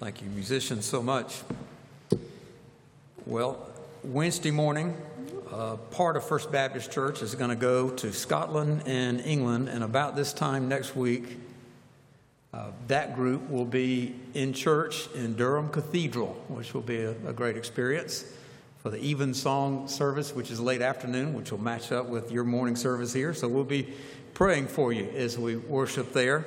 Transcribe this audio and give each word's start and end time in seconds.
Thank 0.00 0.22
you, 0.22 0.28
musicians, 0.28 0.86
so 0.86 1.00
much. 1.00 1.42
Well, 3.26 3.64
Wednesday 4.02 4.50
morning, 4.50 4.96
uh, 5.52 5.76
part 5.76 6.16
of 6.16 6.24
First 6.24 6.50
Baptist 6.50 6.90
Church 6.90 7.22
is 7.22 7.36
going 7.36 7.50
to 7.50 7.56
go 7.56 7.90
to 7.90 8.12
Scotland 8.12 8.82
and 8.86 9.20
England, 9.20 9.68
and 9.68 9.84
about 9.84 10.16
this 10.16 10.32
time 10.32 10.68
next 10.68 10.96
week, 10.96 11.38
uh, 12.52 12.72
that 12.88 13.14
group 13.14 13.48
will 13.48 13.64
be 13.64 14.16
in 14.34 14.52
church 14.52 15.08
in 15.14 15.36
Durham 15.36 15.68
Cathedral, 15.68 16.44
which 16.48 16.74
will 16.74 16.82
be 16.82 17.02
a, 17.02 17.12
a 17.28 17.32
great 17.32 17.56
experience 17.56 18.24
for 18.82 18.90
the 18.90 18.98
evensong 18.98 19.86
service, 19.86 20.34
which 20.34 20.50
is 20.50 20.58
late 20.58 20.82
afternoon, 20.82 21.34
which 21.34 21.52
will 21.52 21.62
match 21.62 21.92
up 21.92 22.06
with 22.06 22.32
your 22.32 22.44
morning 22.44 22.74
service 22.74 23.12
here. 23.12 23.32
So 23.32 23.46
we'll 23.46 23.62
be 23.62 23.94
praying 24.34 24.66
for 24.66 24.92
you 24.92 25.08
as 25.14 25.38
we 25.38 25.54
worship 25.54 26.12
there 26.12 26.44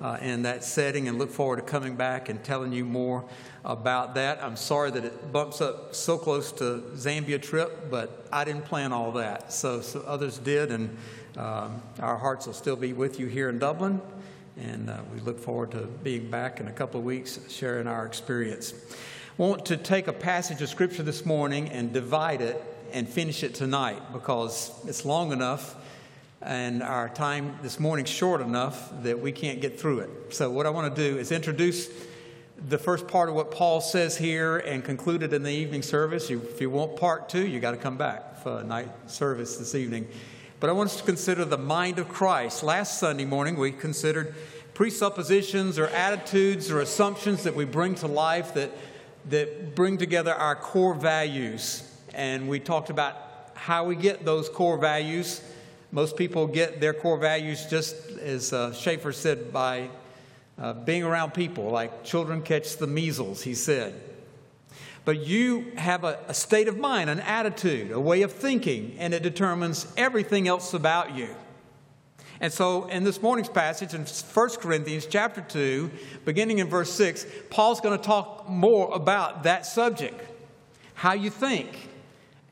uh, 0.00 0.18
in 0.20 0.42
that 0.42 0.64
setting 0.64 1.08
and 1.08 1.18
look 1.18 1.30
forward 1.30 1.56
to 1.56 1.62
coming 1.62 1.96
back 1.96 2.28
and 2.28 2.42
telling 2.44 2.72
you 2.72 2.84
more 2.84 3.24
about 3.64 4.14
that. 4.14 4.42
I'm 4.42 4.56
sorry 4.56 4.90
that 4.92 5.04
it 5.04 5.32
bumps 5.32 5.60
up 5.60 5.94
so 5.94 6.18
close 6.18 6.52
to 6.52 6.82
Zambia 6.94 7.40
trip, 7.40 7.90
but 7.90 8.26
I 8.32 8.44
didn't 8.44 8.64
plan 8.64 8.92
all 8.92 9.12
that. 9.12 9.52
So, 9.52 9.80
so 9.80 10.00
others 10.06 10.38
did, 10.38 10.70
and 10.70 10.96
um, 11.36 11.82
our 12.00 12.16
hearts 12.16 12.46
will 12.46 12.54
still 12.54 12.76
be 12.76 12.92
with 12.92 13.18
you 13.18 13.26
here 13.26 13.48
in 13.48 13.58
Dublin. 13.58 14.00
And 14.56 14.88
uh, 14.88 15.00
we 15.12 15.20
look 15.20 15.38
forward 15.38 15.72
to 15.72 15.80
being 16.02 16.30
back 16.30 16.60
in 16.60 16.68
a 16.68 16.72
couple 16.72 17.00
of 17.00 17.04
weeks 17.04 17.38
sharing 17.48 17.86
our 17.86 18.06
experience. 18.06 18.72
I 19.38 19.42
want 19.42 19.66
to 19.66 19.76
take 19.76 20.08
a 20.08 20.14
passage 20.14 20.62
of 20.62 20.68
Scripture 20.70 21.02
this 21.02 21.26
morning 21.26 21.68
and 21.68 21.92
divide 21.92 22.40
it 22.40 22.62
and 22.92 23.06
finish 23.06 23.42
it 23.42 23.54
tonight 23.54 24.00
because 24.12 24.72
it's 24.86 25.04
long 25.04 25.32
enough 25.32 25.76
and 26.46 26.82
our 26.82 27.08
time 27.08 27.58
this 27.62 27.80
morning's 27.80 28.08
short 28.08 28.40
enough 28.40 28.92
that 29.02 29.18
we 29.18 29.32
can't 29.32 29.60
get 29.60 29.78
through 29.78 30.00
it. 30.00 30.10
So, 30.30 30.50
what 30.50 30.64
I 30.64 30.70
want 30.70 30.94
to 30.94 31.10
do 31.10 31.18
is 31.18 31.32
introduce 31.32 31.90
the 32.68 32.78
first 32.78 33.06
part 33.08 33.28
of 33.28 33.34
what 33.34 33.50
Paul 33.50 33.80
says 33.80 34.16
here 34.16 34.58
and 34.58 34.84
conclude 34.84 35.22
it 35.22 35.32
in 35.32 35.42
the 35.42 35.50
evening 35.50 35.82
service. 35.82 36.30
If 36.30 36.60
you 36.60 36.70
want 36.70 36.96
part 36.96 37.28
two, 37.28 37.46
you 37.46 37.60
got 37.60 37.72
to 37.72 37.76
come 37.76 37.96
back 37.96 38.42
for 38.42 38.62
night 38.62 38.88
service 39.10 39.56
this 39.56 39.74
evening. 39.74 40.08
But 40.58 40.70
I 40.70 40.72
want 40.72 40.90
us 40.90 40.96
to 40.96 41.02
consider 41.02 41.44
the 41.44 41.58
mind 41.58 41.98
of 41.98 42.08
Christ. 42.08 42.62
Last 42.62 42.98
Sunday 42.98 43.26
morning, 43.26 43.56
we 43.56 43.72
considered 43.72 44.34
presuppositions 44.72 45.78
or 45.78 45.88
attitudes 45.88 46.70
or 46.70 46.80
assumptions 46.80 47.42
that 47.42 47.54
we 47.54 47.64
bring 47.64 47.94
to 47.96 48.06
life 48.06 48.54
that, 48.54 48.70
that 49.28 49.74
bring 49.74 49.98
together 49.98 50.32
our 50.32 50.54
core 50.54 50.94
values. 50.94 51.82
And 52.14 52.48
we 52.48 52.60
talked 52.60 52.88
about 52.88 53.16
how 53.54 53.84
we 53.84 53.96
get 53.96 54.24
those 54.24 54.48
core 54.48 54.78
values 54.78 55.42
most 55.96 56.18
people 56.18 56.46
get 56.46 56.78
their 56.78 56.92
core 56.92 57.16
values 57.16 57.64
just 57.70 57.96
as 58.18 58.52
uh, 58.52 58.70
Schaeffer 58.74 59.12
said 59.12 59.50
by 59.50 59.88
uh, 60.58 60.74
being 60.74 61.02
around 61.02 61.32
people, 61.32 61.70
like 61.70 62.04
children 62.04 62.42
catch 62.42 62.76
the 62.76 62.86
measles, 62.86 63.42
he 63.42 63.54
said. 63.54 63.98
But 65.06 65.24
you 65.24 65.72
have 65.78 66.04
a, 66.04 66.18
a 66.28 66.34
state 66.34 66.68
of 66.68 66.76
mind, 66.76 67.08
an 67.08 67.20
attitude, 67.20 67.92
a 67.92 67.98
way 67.98 68.20
of 68.20 68.32
thinking, 68.32 68.94
and 68.98 69.14
it 69.14 69.22
determines 69.22 69.90
everything 69.96 70.46
else 70.46 70.74
about 70.74 71.16
you. 71.16 71.34
And 72.42 72.52
so, 72.52 72.88
in 72.88 73.04
this 73.04 73.22
morning's 73.22 73.48
passage 73.48 73.94
in 73.94 74.02
1 74.02 74.48
Corinthians 74.60 75.06
chapter 75.06 75.40
2, 75.40 75.90
beginning 76.26 76.58
in 76.58 76.68
verse 76.68 76.92
6, 76.92 77.24
Paul's 77.48 77.80
going 77.80 77.98
to 77.98 78.04
talk 78.04 78.50
more 78.50 78.94
about 78.94 79.44
that 79.44 79.64
subject 79.64 80.20
how 80.92 81.14
you 81.14 81.30
think 81.30 81.88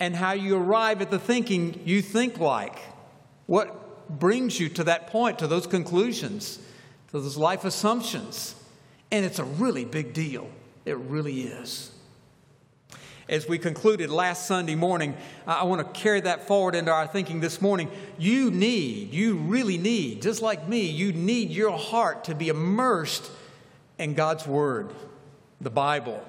and 0.01 0.17
how 0.17 0.33
you 0.33 0.57
arrive 0.57 1.03
at 1.03 1.11
the 1.11 1.19
thinking 1.19 1.83
you 1.85 2.01
think 2.01 2.39
like. 2.39 2.79
What 3.47 4.19
brings 4.19 4.59
you 4.59 4.69
to 4.71 4.85
that 4.85 5.09
point, 5.09 5.39
to 5.41 5.47
those 5.47 5.67
conclusions, 5.67 6.59
to 7.11 7.21
those 7.21 7.37
life 7.37 7.65
assumptions? 7.65 8.55
And 9.11 9.25
it's 9.25 9.39
a 9.39 9.45
really 9.45 9.85
big 9.85 10.13
deal. 10.13 10.49
It 10.85 10.97
really 10.97 11.43
is. 11.43 11.91
As 13.29 13.49
we 13.49 13.59
concluded 13.59 14.11
last 14.11 14.47
Sunday 14.47 14.75
morning, 14.75 15.17
I 15.47 15.65
want 15.65 15.81
to 15.81 16.01
carry 16.01 16.21
that 16.23 16.47
forward 16.47 16.75
into 16.75 16.91
our 16.91 17.07
thinking 17.07 17.41
this 17.41 17.63
morning. 17.63 17.91
You 18.19 18.51
need, 18.51 19.15
you 19.15 19.37
really 19.37 19.79
need, 19.79 20.21
just 20.21 20.43
like 20.43 20.69
me, 20.69 20.83
you 20.83 21.13
need 21.13 21.51
your 21.51 21.79
heart 21.79 22.25
to 22.25 22.35
be 22.35 22.49
immersed 22.49 23.31
in 23.99 24.13
God's 24.13 24.47
Word, 24.47 24.91
the 25.59 25.71
Bible. 25.71 26.23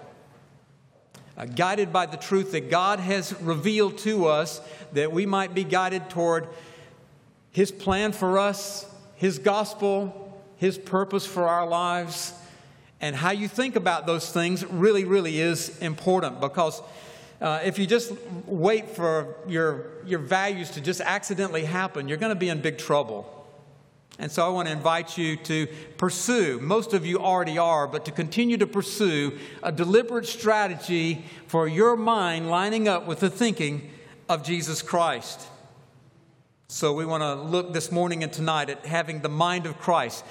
Uh, 1.37 1.45
guided 1.45 1.91
by 1.91 2.05
the 2.05 2.15
truth 2.15 2.53
that 2.53 2.69
God 2.69 3.01
has 3.01 3.33
revealed 3.41 3.97
to 3.99 4.27
us, 4.27 4.61
that 4.93 5.11
we 5.11 5.25
might 5.25 5.53
be 5.53 5.65
guided 5.65 6.09
toward 6.09 6.47
his 7.55 7.71
plan 7.71 8.11
for 8.11 8.37
us, 8.37 8.85
His 9.15 9.39
gospel, 9.39 10.43
His 10.57 10.77
purpose 10.77 11.25
for 11.25 11.47
our 11.47 11.65
lives, 11.65 12.33
and 12.99 13.15
how 13.15 13.31
you 13.31 13.47
think 13.47 13.77
about 13.77 14.05
those 14.05 14.29
things 14.29 14.65
really, 14.65 15.05
really 15.05 15.39
is 15.39 15.79
important 15.79 16.41
because 16.41 16.81
uh, 17.39 17.61
if 17.63 17.79
you 17.79 17.87
just 17.87 18.11
wait 18.45 18.89
for 18.89 19.37
your, 19.47 19.85
your 20.05 20.19
values 20.19 20.71
to 20.71 20.81
just 20.81 20.99
accidentally 20.99 21.63
happen, 21.63 22.09
you're 22.09 22.17
going 22.17 22.33
to 22.33 22.37
be 22.37 22.49
in 22.49 22.59
big 22.59 22.77
trouble. 22.77 23.47
And 24.19 24.29
so 24.29 24.45
I 24.45 24.49
want 24.49 24.67
to 24.67 24.73
invite 24.73 25.17
you 25.17 25.37
to 25.37 25.67
pursue, 25.95 26.59
most 26.59 26.93
of 26.93 27.05
you 27.05 27.19
already 27.19 27.57
are, 27.57 27.87
but 27.87 28.03
to 28.03 28.11
continue 28.11 28.57
to 28.57 28.67
pursue 28.67 29.39
a 29.63 29.71
deliberate 29.71 30.25
strategy 30.25 31.23
for 31.47 31.69
your 31.69 31.95
mind 31.95 32.49
lining 32.49 32.89
up 32.89 33.07
with 33.07 33.21
the 33.21 33.29
thinking 33.29 33.91
of 34.27 34.43
Jesus 34.43 34.81
Christ. 34.81 35.47
So 36.67 36.93
we 36.93 37.05
want 37.05 37.21
to 37.21 37.35
look 37.35 37.73
this 37.73 37.91
morning 37.91 38.23
and 38.23 38.33
tonight 38.33 38.71
at 38.71 38.87
having 38.87 39.21
the 39.21 39.29
mind 39.29 39.67
of 39.67 39.77
Christ. 39.77 40.25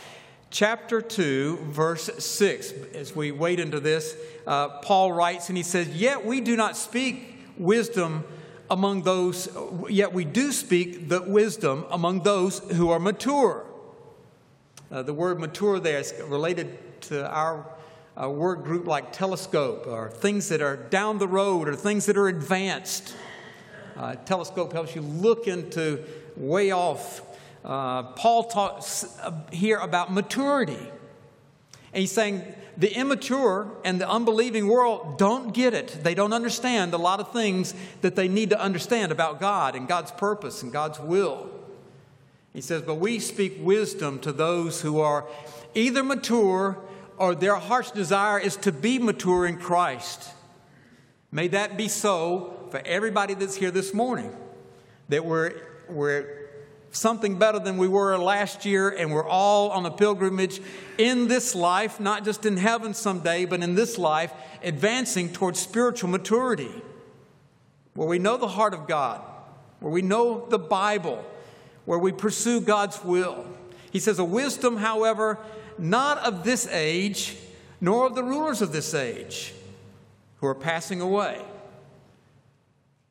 Chapter 0.51 1.01
2, 1.01 1.59
verse 1.67 2.11
6. 2.19 2.73
As 2.93 3.15
we 3.15 3.31
wade 3.31 3.61
into 3.61 3.79
this, 3.79 4.17
uh, 4.45 4.81
Paul 4.81 5.13
writes 5.13 5.49
and 5.49 5.57
he 5.57 5.63
says, 5.63 5.87
Yet 5.91 6.27
we 6.27 6.41
do 6.41 6.57
not 6.57 6.77
speak 6.77 7.39
wisdom 7.57 8.25
among 8.69 9.03
those, 9.03 9.49
yet 9.89 10.13
we 10.13 10.25
do 10.25 10.51
speak 10.51 11.09
the 11.09 11.23
wisdom 11.23 11.87
among 11.89 12.25
those 12.25 12.59
who 12.73 12.91
are 12.91 12.99
mature. 12.99 13.65
Uh, 14.91 15.03
the 15.03 15.15
word 15.15 15.39
mature 15.39 15.79
there 15.79 16.01
is 16.01 16.13
related 16.27 17.01
to 17.03 17.31
our 17.31 17.65
uh, 18.21 18.29
word 18.29 18.65
group 18.65 18.89
like 18.89 19.13
telescope 19.13 19.87
or 19.87 20.11
things 20.11 20.49
that 20.49 20.61
are 20.61 20.77
down 20.77 21.19
the 21.19 21.29
road 21.29 21.69
or 21.69 21.77
things 21.77 22.07
that 22.07 22.17
are 22.17 22.27
advanced. 22.27 23.15
Uh, 23.97 24.17
telescope 24.17 24.73
helps 24.73 24.97
you 24.97 25.01
look 25.01 25.47
into 25.47 26.05
way 26.37 26.71
off. 26.71 27.23
Uh, 27.65 28.03
Paul 28.03 28.45
talks 28.45 29.05
uh, 29.21 29.33
here 29.51 29.79
about 29.79 30.13
maturity. 30.13 30.91
And 31.93 32.01
he's 32.01 32.13
saying 32.13 32.43
the 32.77 32.93
immature 32.93 33.71
and 33.85 34.01
the 34.01 34.09
unbelieving 34.09 34.67
world 34.67 35.17
don't 35.17 35.55
get 35.55 35.75
it. 35.75 35.99
They 36.03 36.15
don't 36.15 36.33
understand 36.33 36.93
a 36.93 36.99
lot 36.99 37.21
of 37.21 37.33
things 37.33 37.75
that 38.01 38.17
they 38.17 38.29
need 38.29 38.51
to 38.51 38.61
understand 38.61 39.13
about 39.13 39.41
God 39.41 39.77
and 39.77 39.87
God's 39.87 40.11
purpose 40.11 40.63
and 40.63 40.73
God's 40.73 40.99
will. 40.99 41.49
He 42.53 42.61
says, 42.61 42.83
But 42.83 42.97
we 42.97 43.19
speak 43.19 43.59
wisdom 43.61 44.19
to 44.21 44.33
those 44.33 44.81
who 44.81 45.01
are 45.01 45.27
either 45.75 46.03
mature 46.03 46.79
or 47.17 47.35
their 47.35 47.57
heart's 47.57 47.93
desire 47.93 48.39
is 48.39 48.57
to 48.57 48.73
be 48.73 48.99
mature 48.99 49.47
in 49.47 49.57
Christ. 49.57 50.31
May 51.31 51.49
that 51.49 51.77
be 51.77 51.89
so 51.89 52.69
for 52.71 52.81
everybody 52.85 53.35
that's 53.35 53.57
here 53.57 53.71
this 53.71 53.95
morning, 53.95 54.35
that 55.09 55.25
we're 55.25 55.53
we're 55.89 56.45
something 56.97 57.39
better 57.39 57.59
than 57.59 57.77
we 57.77 57.89
were 57.89 58.17
last 58.17 58.65
year, 58.65 58.89
and 58.89 59.13
we're 59.13 59.27
all 59.27 59.71
on 59.71 59.85
a 59.87 59.91
pilgrimage 59.91 60.61
in 60.99 61.29
this 61.29 61.55
life, 61.55 62.01
not 62.01 62.25
just 62.25 62.47
in 62.47 62.57
heaven 62.57 62.95
someday, 62.95 63.45
but 63.45 63.63
in 63.63 63.75
this 63.75 63.99
life, 63.99 64.33
advancing 64.63 65.33
towards 65.33 65.59
spiritual 65.59 66.09
maturity, 66.09 66.71
where 67.95 68.09
we 68.09 68.19
know 68.19 68.37
the 68.37 68.49
heart 68.49 68.75
of 68.75 68.87
God, 68.87 69.21
where 69.81 69.93
we 69.93 70.03
know 70.03 70.47
the 70.49 70.59
Bible, 70.59 71.25
where 71.85 71.99
we 71.99 72.13
pursue 72.13 72.61
God's 72.61 73.03
will. 73.05 73.45
He 73.91 73.99
says, 73.99 74.19
A 74.19 74.25
wisdom, 74.25 74.77
however, 74.77 75.39
not 75.79 76.19
of 76.19 76.45
this 76.45 76.67
age, 76.69 77.37
nor 77.81 78.07
of 78.07 78.15
the 78.15 78.23
rulers 78.23 78.63
of 78.63 78.73
this 78.73 78.95
age, 78.95 79.53
who 80.37 80.47
are 80.47 80.55
passing 80.55 81.01
away. 81.01 81.41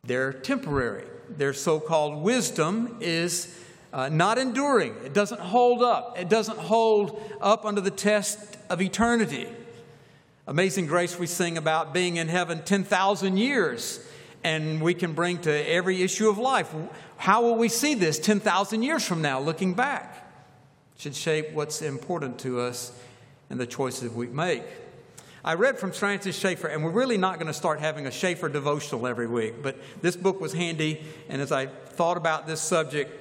They're 0.04 0.34
temporary 0.34 1.06
their 1.38 1.54
so 1.54 1.80
called 1.80 2.22
wisdom 2.22 2.98
is 3.00 3.60
uh, 3.92 4.10
not 4.10 4.38
enduring. 4.38 4.96
It 5.06 5.14
doesn't 5.14 5.40
hold 5.40 5.84
up. 5.84 6.18
It 6.20 6.30
doesn't 6.30 6.58
hold 6.58 7.22
up 7.42 7.66
under 7.66 7.82
the 7.82 7.92
test 7.92 8.58
of 8.70 8.82
eternity. 8.82 9.48
Amazing 10.48 10.88
Grace, 10.88 11.18
we 11.18 11.28
sing 11.28 11.58
about 11.58 11.94
being 11.94 12.18
in 12.18 12.28
heaven 12.28 12.64
10,000 12.64 13.38
years, 13.38 14.06
and 14.44 14.82
we 14.82 14.94
can 14.94 15.14
bring 15.14 15.38
to 15.40 15.70
every 15.70 16.02
issue 16.02 16.28
of 16.30 16.38
life. 16.38 16.74
How 17.18 17.44
will 17.44 17.56
we 17.56 17.70
see 17.70 17.94
this 17.94 18.20
10,000 18.20 18.84
years 18.84 19.06
from 19.06 19.22
now, 19.22 19.40
looking 19.40 19.74
back? 19.74 20.28
It 20.96 21.02
should 21.02 21.16
shape 21.16 21.52
what's 21.54 21.82
important 21.82 22.40
to 22.40 22.60
us 22.60 22.92
and 23.50 23.60
the 23.60 23.68
choices 23.68 24.12
we 24.12 24.28
make. 24.28 24.64
I 25.46 25.56
read 25.56 25.78
from 25.78 25.92
Francis 25.92 26.40
Schaeffer, 26.40 26.68
and 26.68 26.86
we're 26.86 26.92
really 26.92 27.18
not 27.18 27.36
going 27.36 27.48
to 27.48 27.54
start 27.54 27.82
having 27.82 28.08
a 28.08 28.12
Schaeffer 28.12 28.48
devotional 28.48 29.06
every 29.06 29.28
week, 29.28 29.62
but 29.62 29.76
this 30.02 30.16
book 30.16 30.40
was 30.40 30.54
handy, 30.54 31.02
and 31.28 31.42
as 31.42 31.52
I 31.52 31.66
thought 31.66 32.16
about 32.16 32.48
this 32.48 32.62
subject, 32.62 33.12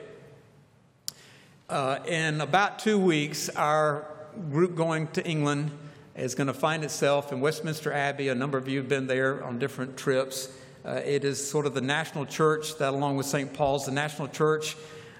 uh, 1.69 1.99
in 2.07 2.41
about 2.41 2.79
two 2.79 2.97
weeks, 2.97 3.49
our 3.49 4.07
group 4.53 4.77
going 4.77 5.09
to 5.09 5.27
England 5.27 5.73
is 6.15 6.37
going 6.37 6.47
to 6.47 6.55
find 6.55 6.85
itself 6.85 7.33
in 7.33 7.41
Westminster 7.41 7.93
Abbey. 7.93 8.29
A 8.29 8.37
number 8.37 8.57
of 8.57 8.69
you 8.69 8.79
have 8.79 8.89
been 8.89 9.09
there 9.09 9.43
on 9.43 9.59
different 9.59 9.97
trips. 9.97 10.49
Uh, 10.85 11.01
it 11.05 11.25
is 11.25 11.45
sort 11.45 11.67
of 11.67 11.75
the 11.75 11.81
national 11.81 12.27
church 12.27 12.79
that, 12.79 12.95
along 12.95 13.17
with 13.17 13.27
St. 13.27 13.53
Paul's, 13.53 13.87
the 13.87 13.91
national 13.91 14.29
church 14.29 14.77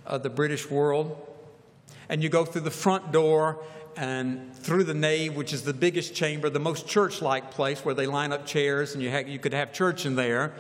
of 0.07 0.23
the 0.23 0.31
British 0.31 0.71
world. 0.71 1.21
And 2.09 2.23
you 2.23 2.29
go 2.29 2.45
through 2.45 2.61
the 2.61 2.71
front 2.71 3.11
door 3.11 3.65
and 3.97 4.55
through 4.57 4.85
the 4.85 4.95
nave, 4.95 5.37
which 5.37 5.53
is 5.53 5.63
the 5.63 5.75
biggest 5.75 6.15
chamber, 6.15 6.49
the 6.51 6.61
most 6.61 6.87
church 6.87 7.23
like 7.23 7.51
place 7.51 7.85
where 7.85 7.95
they 7.95 8.07
line 8.07 8.33
up 8.33 8.47
chairs 8.47 8.95
and 8.95 9.03
you, 9.03 9.11
ha- 9.11 9.25
you 9.27 9.39
could 9.39 9.55
have 9.55 9.73
church 9.73 10.07
in 10.07 10.17
there. 10.17 10.53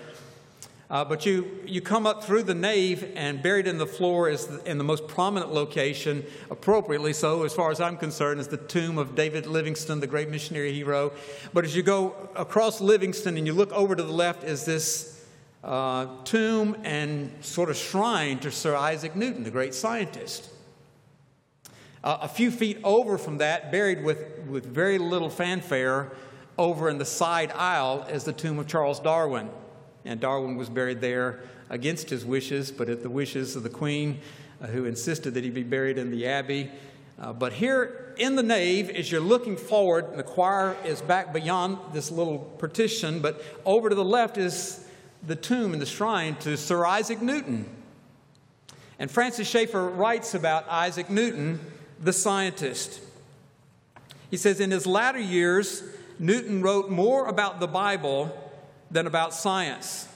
Uh, 0.93 1.03
but 1.03 1.25
you, 1.25 1.51
you 1.65 1.81
come 1.81 2.07
up 2.07 2.23
through 2.23 2.43
the 2.43 2.55
nave, 2.55 3.13
and 3.17 3.43
buried 3.43 3.67
in 3.67 3.79
the 3.79 3.87
floor 3.87 4.29
is 4.29 4.47
the, 4.47 4.71
in 4.71 4.77
the 4.77 4.85
most 4.85 5.09
prominent 5.09 5.51
location, 5.51 6.23
appropriately 6.51 7.15
so, 7.15 7.45
as 7.45 7.55
far 7.55 7.71
as 7.71 7.81
I'm 7.81 7.97
concerned, 7.97 8.41
is 8.41 8.49
the 8.49 8.59
tomb 8.59 8.99
of 8.99 9.15
David 9.15 9.47
Livingstone, 9.47 10.01
the 10.01 10.07
great 10.07 10.29
missionary 10.29 10.71
hero. 10.75 11.13
But 11.55 11.65
as 11.65 11.75
you 11.75 11.83
go 11.83 12.29
across 12.37 12.83
Livingstone 12.83 13.39
and 13.39 13.47
you 13.47 13.55
look 13.55 13.73
over 13.73 13.97
to 13.97 14.03
the 14.03 14.13
left, 14.13 14.45
is 14.45 14.67
this 14.67 15.25
uh, 15.65 16.09
tomb 16.25 16.77
and 16.85 17.33
sort 17.41 17.71
of 17.71 17.77
shrine 17.77 18.39
to 18.41 18.51
Sir 18.51 18.77
Isaac 18.77 19.17
Newton, 19.17 19.45
the 19.45 19.51
great 19.51 19.73
scientist. 19.73 20.52
Uh, 22.05 22.19
a 22.23 22.29
few 22.29 22.51
feet 22.51 22.79
over 22.83 23.17
from 23.17 23.39
that, 23.39 23.71
buried 23.71 24.03
with, 24.03 24.41
with 24.49 24.67
very 24.67 24.99
little 24.99 25.31
fanfare, 25.31 26.11
over 26.59 26.89
in 26.89 26.99
the 26.99 27.05
side 27.05 27.53
aisle, 27.53 28.05
is 28.11 28.25
the 28.25 28.33
tomb 28.33 28.59
of 28.59 28.67
Charles 28.67 28.99
Darwin. 28.99 29.49
And 30.05 30.19
Darwin 30.19 30.57
was 30.57 30.69
buried 30.69 31.01
there 31.01 31.41
against 31.71 32.11
his 32.11 32.25
wishes, 32.25 32.73
but 32.73 32.89
at 32.89 33.03
the 33.03 33.11
wishes 33.11 33.55
of 33.55 33.63
the 33.63 33.71
Queen, 33.71 34.21
uh, 34.61 34.67
who 34.67 34.85
insisted 34.85 35.35
that 35.35 35.45
he 35.45 35.51
be 35.51 35.63
buried 35.63 35.97
in 35.97 36.11
the 36.11 36.27
Abbey. 36.27 36.71
Uh, 37.21 37.33
but 37.33 37.53
here 37.53 38.15
in 38.19 38.35
the 38.35 38.43
nave, 38.43 38.91
as 38.91 39.11
you're 39.11 39.21
looking 39.21 39.57
forward, 39.57 40.17
the 40.17 40.25
choir 40.25 40.77
is 40.85 41.01
back 41.01 41.33
beyond 41.33 41.79
this 41.93 42.11
little 42.11 42.39
partition, 42.39 43.21
but 43.21 43.43
over 43.65 43.89
to 43.89 43.95
the 43.95 44.05
left 44.05 44.39
is 44.39 44.87
the 45.25 45.37
tomb 45.37 45.73
and 45.73 45.81
the 45.81 45.87
shrine 45.87 46.35
to 46.37 46.57
Sir 46.57 46.85
Isaac 46.85 47.23
Newton. 47.23 47.65
And 48.99 49.11
Francis 49.11 49.49
Schaeffer 49.49 49.89
writes 49.89 50.35
about 50.35 50.69
Isaac 50.69 51.09
Newton, 51.09 51.61
the 52.03 52.13
scientist. 52.13 53.01
He 54.31 54.37
says, 54.37 54.61
In 54.61 54.71
his 54.71 54.87
latter 54.87 55.21
years, 55.21 55.83
Newton 56.19 56.63
wrote 56.63 56.91
more 56.91 57.27
about 57.27 57.61
the 57.61 57.67
Bible 57.67 58.37
than 58.91 59.07
about 59.07 59.33
science, 59.33 60.09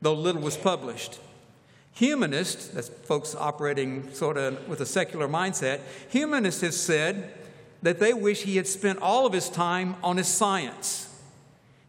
though 0.00 0.14
little 0.14 0.42
was 0.42 0.56
published. 0.56 1.18
Humanists, 1.94 2.68
that's 2.68 2.88
folks 2.88 3.34
operating 3.34 4.12
sort 4.12 4.36
of 4.36 4.68
with 4.68 4.80
a 4.80 4.86
secular 4.86 5.26
mindset, 5.26 5.80
humanists 6.10 6.60
have 6.60 6.74
said 6.74 7.32
that 7.82 7.98
they 7.98 8.12
wish 8.12 8.42
he 8.42 8.56
had 8.56 8.66
spent 8.66 8.98
all 9.00 9.26
of 9.26 9.32
his 9.32 9.48
time 9.48 9.96
on 10.02 10.16
his 10.16 10.28
science. 10.28 11.08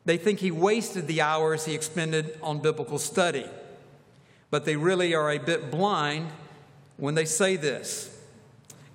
They 0.06 0.18
think 0.18 0.39
he 0.39 0.51
wasted 0.51 1.07
the 1.07 1.21
hours 1.21 1.65
he 1.65 1.75
expended 1.75 2.39
on 2.41 2.59
biblical 2.59 2.97
study. 2.97 3.45
But 4.50 4.63
they 4.63 4.77
really 4.77 5.13
are 5.13 5.29
a 5.31 5.38
bit 5.38 5.69
blind 5.69 6.29
when 6.95 7.15
they 7.15 7.25
say 7.25 7.57
this. 7.57 8.17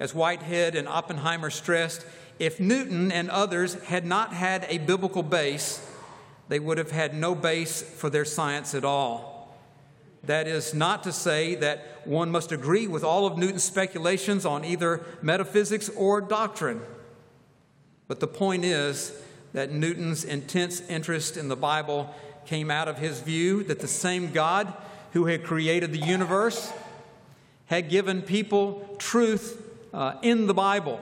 As 0.03 0.13
Whitehead 0.13 0.75
and 0.75 0.89
Oppenheimer 0.89 1.49
stressed, 1.49 2.05
if 2.41 2.59
Newton 2.59 3.13
and 3.13 3.31
others 3.31 3.75
had 3.85 4.05
not 4.05 4.33
had 4.33 4.67
a 4.69 4.79
biblical 4.79 5.23
base, 5.23 5.81
they 6.49 6.59
would 6.59 6.77
have 6.77 6.91
had 6.91 7.15
no 7.15 7.37
base 7.37 7.83
for 7.83 8.11
their 8.11 8.25
science 8.25 8.75
at 8.75 8.85
all. 8.85 9.57
That 10.25 10.49
is 10.49 10.75
not 10.75 11.05
to 11.05 11.13
say 11.13 11.55
that 11.55 12.01
one 12.05 12.33
must 12.33 12.51
agree 12.51 12.89
with 12.89 13.05
all 13.05 13.27
of 13.27 13.39
Newton's 13.39 13.63
speculations 13.63 14.45
on 14.45 14.65
either 14.65 15.05
metaphysics 15.23 15.89
or 15.91 16.21
doctrine. 16.21 16.81
But 18.09 18.19
the 18.19 18.27
point 18.27 18.65
is 18.65 19.17
that 19.53 19.71
Newton's 19.71 20.25
intense 20.25 20.81
interest 20.89 21.37
in 21.37 21.47
the 21.47 21.55
Bible 21.55 22.13
came 22.45 22.73
out 22.73 22.89
of 22.89 22.99
his 22.99 23.21
view 23.21 23.63
that 23.63 23.79
the 23.79 23.87
same 23.87 24.33
God 24.33 24.75
who 25.13 25.27
had 25.27 25.45
created 25.45 25.93
the 25.93 26.05
universe 26.05 26.73
had 27.67 27.89
given 27.89 28.21
people 28.21 28.97
truth 28.99 29.62
uh, 29.93 30.15
in 30.23 30.47
the 30.47 30.55
Bible. 30.55 31.01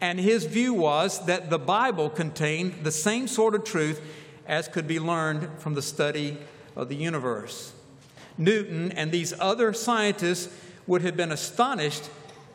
And 0.00 0.18
his 0.18 0.44
view 0.46 0.72
was 0.72 1.26
that 1.26 1.50
the 1.50 1.58
Bible 1.58 2.08
contained 2.08 2.84
the 2.84 2.90
same 2.90 3.28
sort 3.28 3.54
of 3.54 3.64
truth 3.64 4.00
as 4.46 4.66
could 4.66 4.88
be 4.88 4.98
learned 4.98 5.48
from 5.58 5.74
the 5.74 5.82
study 5.82 6.38
of 6.74 6.88
the 6.88 6.96
universe. 6.96 7.72
Newton 8.38 8.92
and 8.92 9.12
these 9.12 9.34
other 9.38 9.72
scientists 9.72 10.52
would 10.86 11.02
have 11.02 11.16
been 11.16 11.30
astonished 11.32 12.08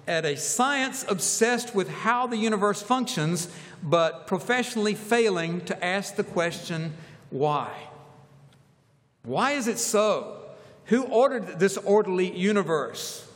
at 0.08 0.26
a 0.26 0.36
science 0.36 1.06
obsessed 1.08 1.74
with 1.76 1.90
how 1.90 2.28
the 2.28 2.38
universe 2.38 2.82
functions, 2.82 3.48
but 3.84 4.28
professionally 4.28 4.96
failing 4.96 5.62
to 5.62 5.86
ask 5.86 6.16
the 6.16 6.24
question, 6.24 6.94
why? 7.30 7.72
Why 9.24 9.52
is 9.52 9.68
it 9.68 9.80
so? 9.80 10.38
Who 10.86 11.04
ordered 11.04 11.60
this 11.60 11.78
orderly 11.78 12.36
universe? 12.36 13.28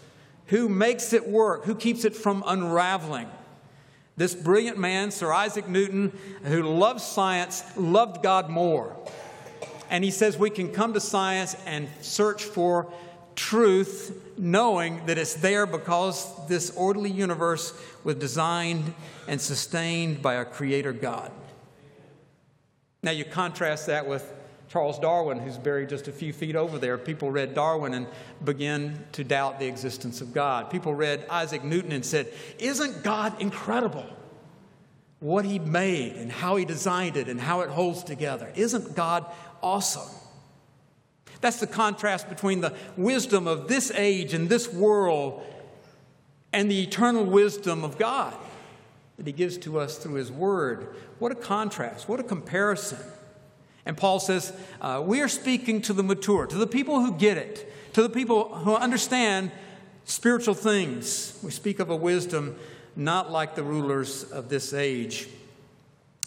Who 0.49 0.69
makes 0.69 1.13
it 1.13 1.27
work? 1.27 1.65
Who 1.65 1.75
keeps 1.75 2.05
it 2.05 2.15
from 2.15 2.43
unraveling? 2.45 3.29
This 4.17 4.35
brilliant 4.35 4.77
man, 4.77 5.11
Sir 5.11 5.31
Isaac 5.31 5.67
Newton, 5.67 6.17
who 6.43 6.63
loved 6.63 7.01
science, 7.01 7.63
loved 7.77 8.21
God 8.21 8.49
more. 8.49 8.95
And 9.89 10.03
he 10.03 10.11
says 10.11 10.37
we 10.37 10.49
can 10.49 10.71
come 10.73 10.93
to 10.93 10.99
science 10.99 11.55
and 11.65 11.87
search 12.01 12.43
for 12.43 12.91
truth, 13.35 14.21
knowing 14.37 15.05
that 15.05 15.17
it's 15.17 15.35
there 15.35 15.65
because 15.65 16.29
this 16.47 16.71
orderly 16.71 17.09
universe 17.09 17.73
was 18.03 18.15
designed 18.15 18.93
and 19.27 19.39
sustained 19.39 20.21
by 20.21 20.35
our 20.35 20.45
Creator 20.45 20.93
God. 20.93 21.31
Now, 23.01 23.11
you 23.11 23.23
contrast 23.23 23.87
that 23.87 24.07
with 24.07 24.33
Charles 24.69 24.99
Darwin, 24.99 25.39
who's 25.39 25.57
buried 25.57 25.89
just 25.89 26.07
a 26.07 26.11
few 26.11 26.31
feet 26.31 26.55
over 26.55 26.77
there, 26.77 26.97
people 26.97 27.31
read 27.31 27.55
Darwin 27.55 27.95
and 27.95 28.05
began 28.43 29.03
to 29.13 29.23
doubt 29.23 29.59
the 29.59 29.65
existence 29.65 30.21
of 30.21 30.31
God. 30.31 30.69
People 30.69 30.93
read 30.93 31.25
Isaac 31.27 31.63
Newton 31.63 31.91
and 31.91 32.05
said, 32.05 32.31
Isn't 32.59 33.03
God 33.03 33.41
incredible? 33.41 34.05
What 35.19 35.43
he 35.43 35.57
made 35.57 36.13
and 36.13 36.31
how 36.31 36.55
he 36.55 36.65
designed 36.65 37.17
it 37.17 37.27
and 37.27 37.41
how 37.41 37.61
it 37.61 37.69
holds 37.69 38.03
together. 38.03 38.53
Isn't 38.55 38.95
God 38.95 39.25
awesome? 39.61 40.15
That's 41.41 41.59
the 41.59 41.67
contrast 41.67 42.29
between 42.29 42.61
the 42.61 42.73
wisdom 42.95 43.47
of 43.47 43.67
this 43.67 43.91
age 43.91 44.33
and 44.33 44.49
this 44.49 44.71
world 44.71 45.43
and 46.53 46.69
the 46.69 46.83
eternal 46.83 47.25
wisdom 47.25 47.83
of 47.83 47.97
God 47.97 48.35
that 49.17 49.25
he 49.25 49.33
gives 49.33 49.57
to 49.59 49.79
us 49.79 49.97
through 49.97 50.13
his 50.13 50.31
word. 50.31 50.95
What 51.17 51.31
a 51.31 51.35
contrast, 51.35 52.07
what 52.07 52.19
a 52.19 52.23
comparison. 52.23 52.99
And 53.85 53.97
Paul 53.97 54.19
says, 54.19 54.53
uh, 54.81 55.01
We 55.05 55.21
are 55.21 55.27
speaking 55.27 55.81
to 55.83 55.93
the 55.93 56.03
mature, 56.03 56.45
to 56.45 56.57
the 56.57 56.67
people 56.67 57.01
who 57.01 57.13
get 57.13 57.37
it, 57.37 57.71
to 57.93 58.01
the 58.01 58.09
people 58.09 58.55
who 58.55 58.75
understand 58.75 59.51
spiritual 60.05 60.53
things. 60.53 61.39
We 61.43 61.51
speak 61.51 61.79
of 61.79 61.89
a 61.89 61.95
wisdom 61.95 62.55
not 62.95 63.31
like 63.31 63.55
the 63.55 63.63
rulers 63.63 64.23
of 64.23 64.49
this 64.49 64.73
age. 64.73 65.27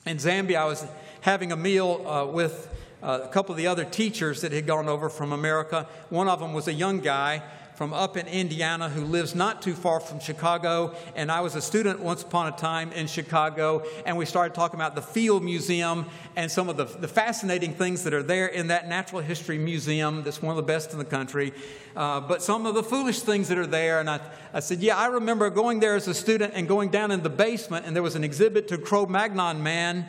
In 0.06 0.16
Zambia, 0.16 0.56
I 0.56 0.64
was 0.64 0.85
having 1.21 1.52
a 1.52 1.56
meal 1.56 2.06
uh, 2.06 2.26
with 2.26 2.68
uh, 3.02 3.21
a 3.25 3.28
couple 3.28 3.52
of 3.52 3.59
the 3.59 3.66
other 3.66 3.85
teachers 3.85 4.40
that 4.40 4.52
had 4.52 4.66
gone 4.66 4.88
over 4.88 5.09
from 5.09 5.32
America. 5.32 5.87
One 6.09 6.28
of 6.28 6.40
them 6.40 6.52
was 6.52 6.68
a 6.68 6.73
young 6.73 7.00
guy 7.00 7.42
from 7.74 7.92
up 7.92 8.16
in 8.16 8.26
Indiana 8.26 8.88
who 8.88 9.04
lives 9.04 9.34
not 9.34 9.62
too 9.62 9.74
far 9.74 9.98
from 9.98 10.20
Chicago. 10.20 10.94
And 11.16 11.32
I 11.32 11.40
was 11.40 11.54
a 11.54 11.62
student 11.62 12.00
once 12.00 12.22
upon 12.22 12.52
a 12.52 12.56
time 12.56 12.92
in 12.92 13.06
Chicago, 13.06 13.84
and 14.04 14.16
we 14.16 14.26
started 14.26 14.54
talking 14.54 14.78
about 14.78 14.94
the 14.94 15.02
Field 15.02 15.42
Museum 15.42 16.06
and 16.36 16.50
some 16.50 16.68
of 16.68 16.76
the, 16.76 16.84
the 16.84 17.08
fascinating 17.08 17.74
things 17.74 18.04
that 18.04 18.14
are 18.14 18.22
there 18.22 18.46
in 18.46 18.68
that 18.68 18.88
natural 18.88 19.22
history 19.22 19.58
museum 19.58 20.22
that's 20.22 20.42
one 20.42 20.50
of 20.50 20.56
the 20.56 20.62
best 20.62 20.92
in 20.92 20.98
the 20.98 21.04
country. 21.04 21.52
Uh, 21.96 22.20
but 22.20 22.42
some 22.42 22.66
of 22.66 22.74
the 22.74 22.82
foolish 22.82 23.20
things 23.20 23.48
that 23.48 23.58
are 23.58 23.66
there. 23.66 24.00
And 24.00 24.08
I, 24.08 24.20
I 24.52 24.60
said, 24.60 24.80
Yeah, 24.80 24.96
I 24.96 25.06
remember 25.06 25.48
going 25.50 25.80
there 25.80 25.94
as 25.94 26.08
a 26.08 26.14
student 26.14 26.52
and 26.54 26.68
going 26.68 26.90
down 26.90 27.10
in 27.10 27.22
the 27.22 27.30
basement, 27.30 27.86
and 27.86 27.96
there 27.96 28.02
was 28.02 28.16
an 28.16 28.24
exhibit 28.24 28.68
to 28.68 28.78
Cro 28.78 29.06
Magnon 29.06 29.62
Man 29.62 30.08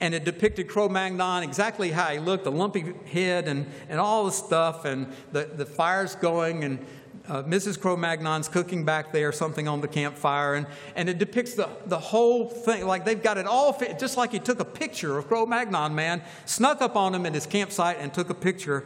and 0.00 0.14
it 0.14 0.24
depicted 0.24 0.68
Cro-Magnon 0.68 1.42
exactly 1.42 1.90
how 1.90 2.06
he 2.06 2.18
looked, 2.18 2.44
the 2.44 2.52
lumpy 2.52 2.92
head 3.10 3.48
and, 3.48 3.66
and 3.88 3.98
all 3.98 4.24
the 4.26 4.32
stuff, 4.32 4.84
and 4.84 5.12
the, 5.32 5.44
the 5.44 5.66
fires 5.66 6.14
going, 6.14 6.64
and 6.64 6.84
uh, 7.28 7.42
Mrs. 7.42 7.78
Cro-Magnon's 7.78 8.48
cooking 8.48 8.84
back 8.84 9.12
there 9.12 9.32
something 9.32 9.68
on 9.68 9.80
the 9.80 9.88
campfire, 9.88 10.54
and, 10.54 10.66
and 10.96 11.08
it 11.08 11.18
depicts 11.18 11.54
the, 11.54 11.68
the 11.86 11.98
whole 11.98 12.48
thing. 12.48 12.86
Like 12.86 13.04
they've 13.04 13.22
got 13.22 13.36
it 13.36 13.46
all 13.46 13.72
fit, 13.72 13.98
just 13.98 14.16
like 14.16 14.32
he 14.32 14.38
took 14.38 14.60
a 14.60 14.64
picture 14.64 15.18
of 15.18 15.28
Cro-Magnon 15.28 15.94
man, 15.94 16.22
snuck 16.46 16.80
up 16.80 16.96
on 16.96 17.14
him 17.14 17.26
at 17.26 17.34
his 17.34 17.46
campsite 17.46 17.98
and 18.00 18.12
took 18.12 18.30
a 18.30 18.34
picture. 18.34 18.84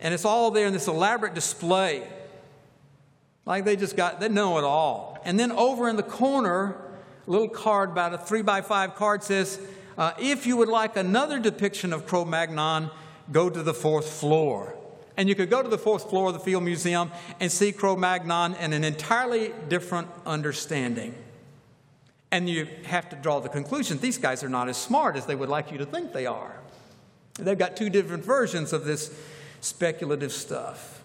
And 0.00 0.12
it's 0.12 0.24
all 0.24 0.50
there 0.50 0.66
in 0.66 0.72
this 0.72 0.88
elaborate 0.88 1.34
display. 1.34 2.06
Like 3.46 3.64
they 3.64 3.76
just 3.76 3.96
got, 3.96 4.20
they 4.20 4.28
know 4.28 4.58
it 4.58 4.64
all. 4.64 5.18
And 5.24 5.38
then 5.38 5.52
over 5.52 5.88
in 5.88 5.96
the 5.96 6.02
corner, 6.02 6.76
a 7.26 7.30
little 7.30 7.48
card, 7.48 7.90
about 7.90 8.14
a 8.14 8.18
three 8.18 8.42
by 8.42 8.62
five 8.62 8.96
card 8.96 9.22
says, 9.22 9.60
uh, 9.96 10.12
if 10.18 10.46
you 10.46 10.56
would 10.56 10.68
like 10.68 10.96
another 10.96 11.38
depiction 11.38 11.92
of 11.92 12.06
Cro-Magnon, 12.06 12.90
go 13.30 13.50
to 13.50 13.62
the 13.62 13.74
fourth 13.74 14.08
floor. 14.08 14.74
And 15.20 15.28
you 15.28 15.34
could 15.34 15.50
go 15.50 15.62
to 15.62 15.68
the 15.68 15.76
fourth 15.76 16.08
floor 16.08 16.28
of 16.28 16.32
the 16.32 16.40
Field 16.40 16.62
Museum 16.62 17.12
and 17.40 17.52
see 17.52 17.72
Cro 17.72 17.94
Magnon 17.94 18.54
in 18.54 18.72
an 18.72 18.84
entirely 18.84 19.52
different 19.68 20.08
understanding. 20.24 21.14
And 22.30 22.48
you 22.48 22.66
have 22.84 23.10
to 23.10 23.16
draw 23.16 23.38
the 23.38 23.50
conclusion 23.50 23.98
these 23.98 24.16
guys 24.16 24.42
are 24.42 24.48
not 24.48 24.70
as 24.70 24.78
smart 24.78 25.16
as 25.16 25.26
they 25.26 25.34
would 25.34 25.50
like 25.50 25.72
you 25.72 25.76
to 25.76 25.84
think 25.84 26.14
they 26.14 26.24
are. 26.24 26.58
They've 27.34 27.58
got 27.58 27.76
two 27.76 27.90
different 27.90 28.24
versions 28.24 28.72
of 28.72 28.86
this 28.86 29.14
speculative 29.60 30.32
stuff. 30.32 31.04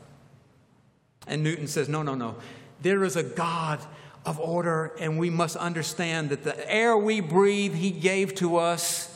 And 1.27 1.43
Newton 1.43 1.67
says, 1.67 1.89
no, 1.89 2.01
no, 2.01 2.15
no. 2.15 2.38
There 2.81 3.03
is 3.03 3.17
a 3.17 3.24
God 3.24 3.81
of 4.25 4.39
order, 4.39 4.93
and 4.98 5.19
we 5.19 5.29
must 5.29 5.57
understand 5.57 6.29
that 6.29 6.45
the 6.45 6.74
air 6.74 6.95
we 6.95 7.19
breathe, 7.19 7.74
He 7.74 7.91
gave 7.91 8.34
to 8.36 8.55
us. 8.55 9.14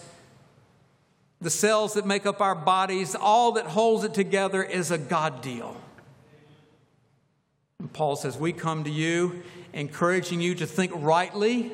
The 1.41 1.50
cells 1.50 1.93
that 1.93 2.05
make 2.05 2.25
up 2.25 2.41
our 2.41 2.55
bodies, 2.55 3.15
all 3.15 3.53
that 3.53 3.65
holds 3.65 4.03
it 4.03 4.13
together 4.13 4.62
is 4.62 4.91
a 4.91 4.98
God 4.98 5.41
deal. 5.41 5.79
And 7.79 7.91
Paul 7.93 8.15
says, 8.15 8.38
We 8.38 8.51
come 8.51 8.84
to 8.84 8.89
you 8.89 9.41
encouraging 9.74 10.41
you 10.41 10.55
to 10.55 10.65
think 10.65 10.91
rightly 10.96 11.72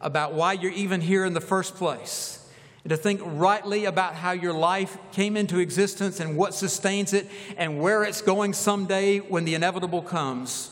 about 0.00 0.32
why 0.32 0.54
you're 0.54 0.72
even 0.72 1.00
here 1.00 1.24
in 1.24 1.34
the 1.34 1.40
first 1.40 1.76
place. 1.76 2.36
And 2.82 2.90
to 2.90 2.96
think 2.96 3.20
rightly 3.22 3.84
about 3.84 4.14
how 4.14 4.32
your 4.32 4.54
life 4.54 4.96
came 5.12 5.36
into 5.36 5.58
existence 5.58 6.18
and 6.18 6.36
what 6.36 6.54
sustains 6.54 7.12
it 7.12 7.28
and 7.58 7.78
where 7.78 8.02
it's 8.04 8.22
going 8.22 8.54
someday 8.54 9.18
when 9.18 9.44
the 9.44 9.54
inevitable 9.54 10.00
comes. 10.00 10.70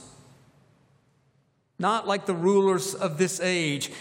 Not 1.79 2.09
like 2.09 2.25
the 2.25 2.35
rulers 2.35 2.95
of 2.95 3.19
this 3.19 3.41
age, 3.41 3.93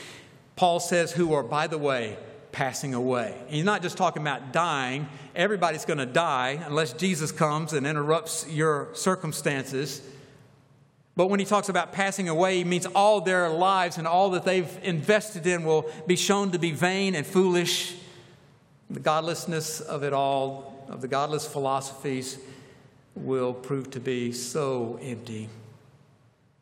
Paul 0.56 0.80
says, 0.80 1.12
who 1.12 1.34
are, 1.34 1.44
by 1.44 1.68
the 1.68 1.78
way, 1.78 2.18
passing 2.58 2.96
away. 2.96 3.36
And 3.46 3.56
he's 3.56 3.64
not 3.64 3.84
just 3.84 3.98
talking 3.98 4.24
about 4.24 4.52
dying. 4.52 5.08
Everybody's 5.36 5.86
going 5.86 6.00
to 6.00 6.08
die 6.08 6.60
unless 6.66 6.92
Jesus 6.92 7.32
comes 7.32 7.72
and 7.72 7.86
interrupts 7.86 8.48
your 8.50 8.90
circumstances. 8.94 10.02
But 11.16 11.28
when 11.28 11.40
he 11.40 11.46
talks 11.46 11.70
about 11.70 11.94
passing 11.94 12.28
away, 12.28 12.58
he 12.58 12.64
means 12.64 12.88
all 12.88 13.22
their 13.22 13.48
lives 13.48 14.00
and 14.00 14.08
all 14.08 14.32
that 14.32 14.44
they've 14.44 14.76
invested 14.82 15.46
in 15.46 15.66
will 15.66 15.88
be 16.08 16.16
shown 16.16 16.50
to 16.50 16.58
be 16.58 16.72
vain 16.72 17.14
and 17.14 17.28
foolish. 17.28 17.94
The 18.90 19.02
godlessness 19.02 19.80
of 19.80 20.02
it 20.02 20.12
all, 20.12 20.84
of 20.90 21.02
the 21.02 21.08
godless 21.08 21.46
philosophies, 21.46 22.40
will 23.14 23.54
prove 23.54 23.92
to 23.92 24.00
be 24.00 24.32
so 24.32 24.98
empty. 25.04 25.48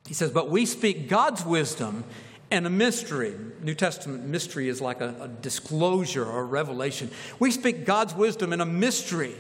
He 0.05 0.13
says, 0.13 0.29
But 0.31 0.49
we 0.49 0.65
speak 0.65 1.07
God's 1.07 1.45
wisdom 1.45 2.03
and 2.51 2.65
a 2.67 2.69
mystery. 2.69 3.33
New 3.61 3.75
Testament 3.75 4.25
mystery 4.25 4.69
is 4.69 4.81
like 4.81 5.01
a, 5.01 5.15
a 5.21 5.27
disclosure 5.27 6.25
or 6.25 6.41
a 6.41 6.45
revelation. 6.45 7.09
We 7.39 7.51
speak 7.51 7.85
God's 7.85 8.13
wisdom 8.13 8.53
in 8.53 8.61
a 8.61 8.65
mystery. 8.65 9.35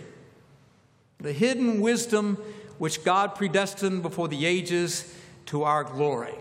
The 1.19 1.33
hidden 1.33 1.81
wisdom 1.81 2.37
which 2.77 3.03
God 3.03 3.35
predestined 3.35 4.01
before 4.01 4.27
the 4.27 4.45
ages 4.45 5.13
to 5.47 5.63
our 5.63 5.83
glory. 5.83 6.33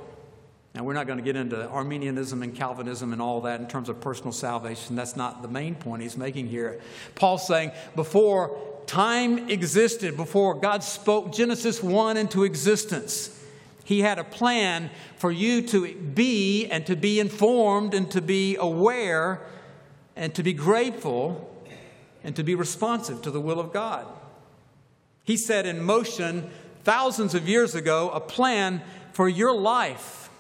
Now, 0.74 0.82
we're 0.82 0.94
not 0.94 1.06
going 1.06 1.18
to 1.18 1.24
get 1.24 1.36
into 1.36 1.68
Arminianism 1.68 2.42
and 2.42 2.52
Calvinism 2.52 3.12
and 3.12 3.22
all 3.22 3.42
that 3.42 3.60
in 3.60 3.68
terms 3.68 3.88
of 3.88 4.00
personal 4.00 4.32
salvation. 4.32 4.96
That's 4.96 5.14
not 5.14 5.40
the 5.40 5.48
main 5.48 5.76
point 5.76 6.02
he's 6.02 6.16
making 6.16 6.48
here. 6.48 6.80
Paul's 7.14 7.46
saying, 7.46 7.70
before 7.94 8.58
time 8.86 9.48
existed, 9.48 10.16
before 10.16 10.54
God 10.54 10.82
spoke 10.82 11.32
Genesis 11.32 11.80
1 11.80 12.16
into 12.16 12.42
existence, 12.42 13.30
he 13.84 14.00
had 14.00 14.18
a 14.18 14.24
plan 14.24 14.90
for 15.16 15.30
you 15.30 15.62
to 15.68 15.94
be 15.94 16.66
and 16.66 16.86
to 16.86 16.96
be 16.96 17.20
informed 17.20 17.94
and 17.94 18.10
to 18.10 18.20
be 18.20 18.56
aware 18.56 19.40
and 20.16 20.34
to 20.34 20.42
be 20.42 20.52
grateful 20.52 21.50
and 22.22 22.34
to 22.36 22.42
be 22.42 22.54
responsive 22.54 23.22
to 23.22 23.30
the 23.30 23.40
will 23.40 23.60
of 23.60 23.72
God. 23.72 24.06
He 25.22 25.36
set 25.36 25.66
in 25.66 25.82
motion 25.82 26.50
thousands 26.82 27.34
of 27.34 27.48
years 27.48 27.74
ago 27.74 28.10
a 28.10 28.20
plan 28.20 28.82
for 29.12 29.28
your 29.28 29.54
life. 29.54 30.30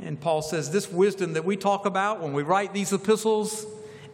And 0.00 0.20
Paul 0.20 0.42
says 0.42 0.70
this 0.70 0.90
wisdom 0.90 1.34
that 1.34 1.44
we 1.44 1.56
talk 1.56 1.84
about 1.84 2.20
when 2.20 2.32
we 2.32 2.42
write 2.42 2.72
these 2.72 2.92
epistles 2.92 3.66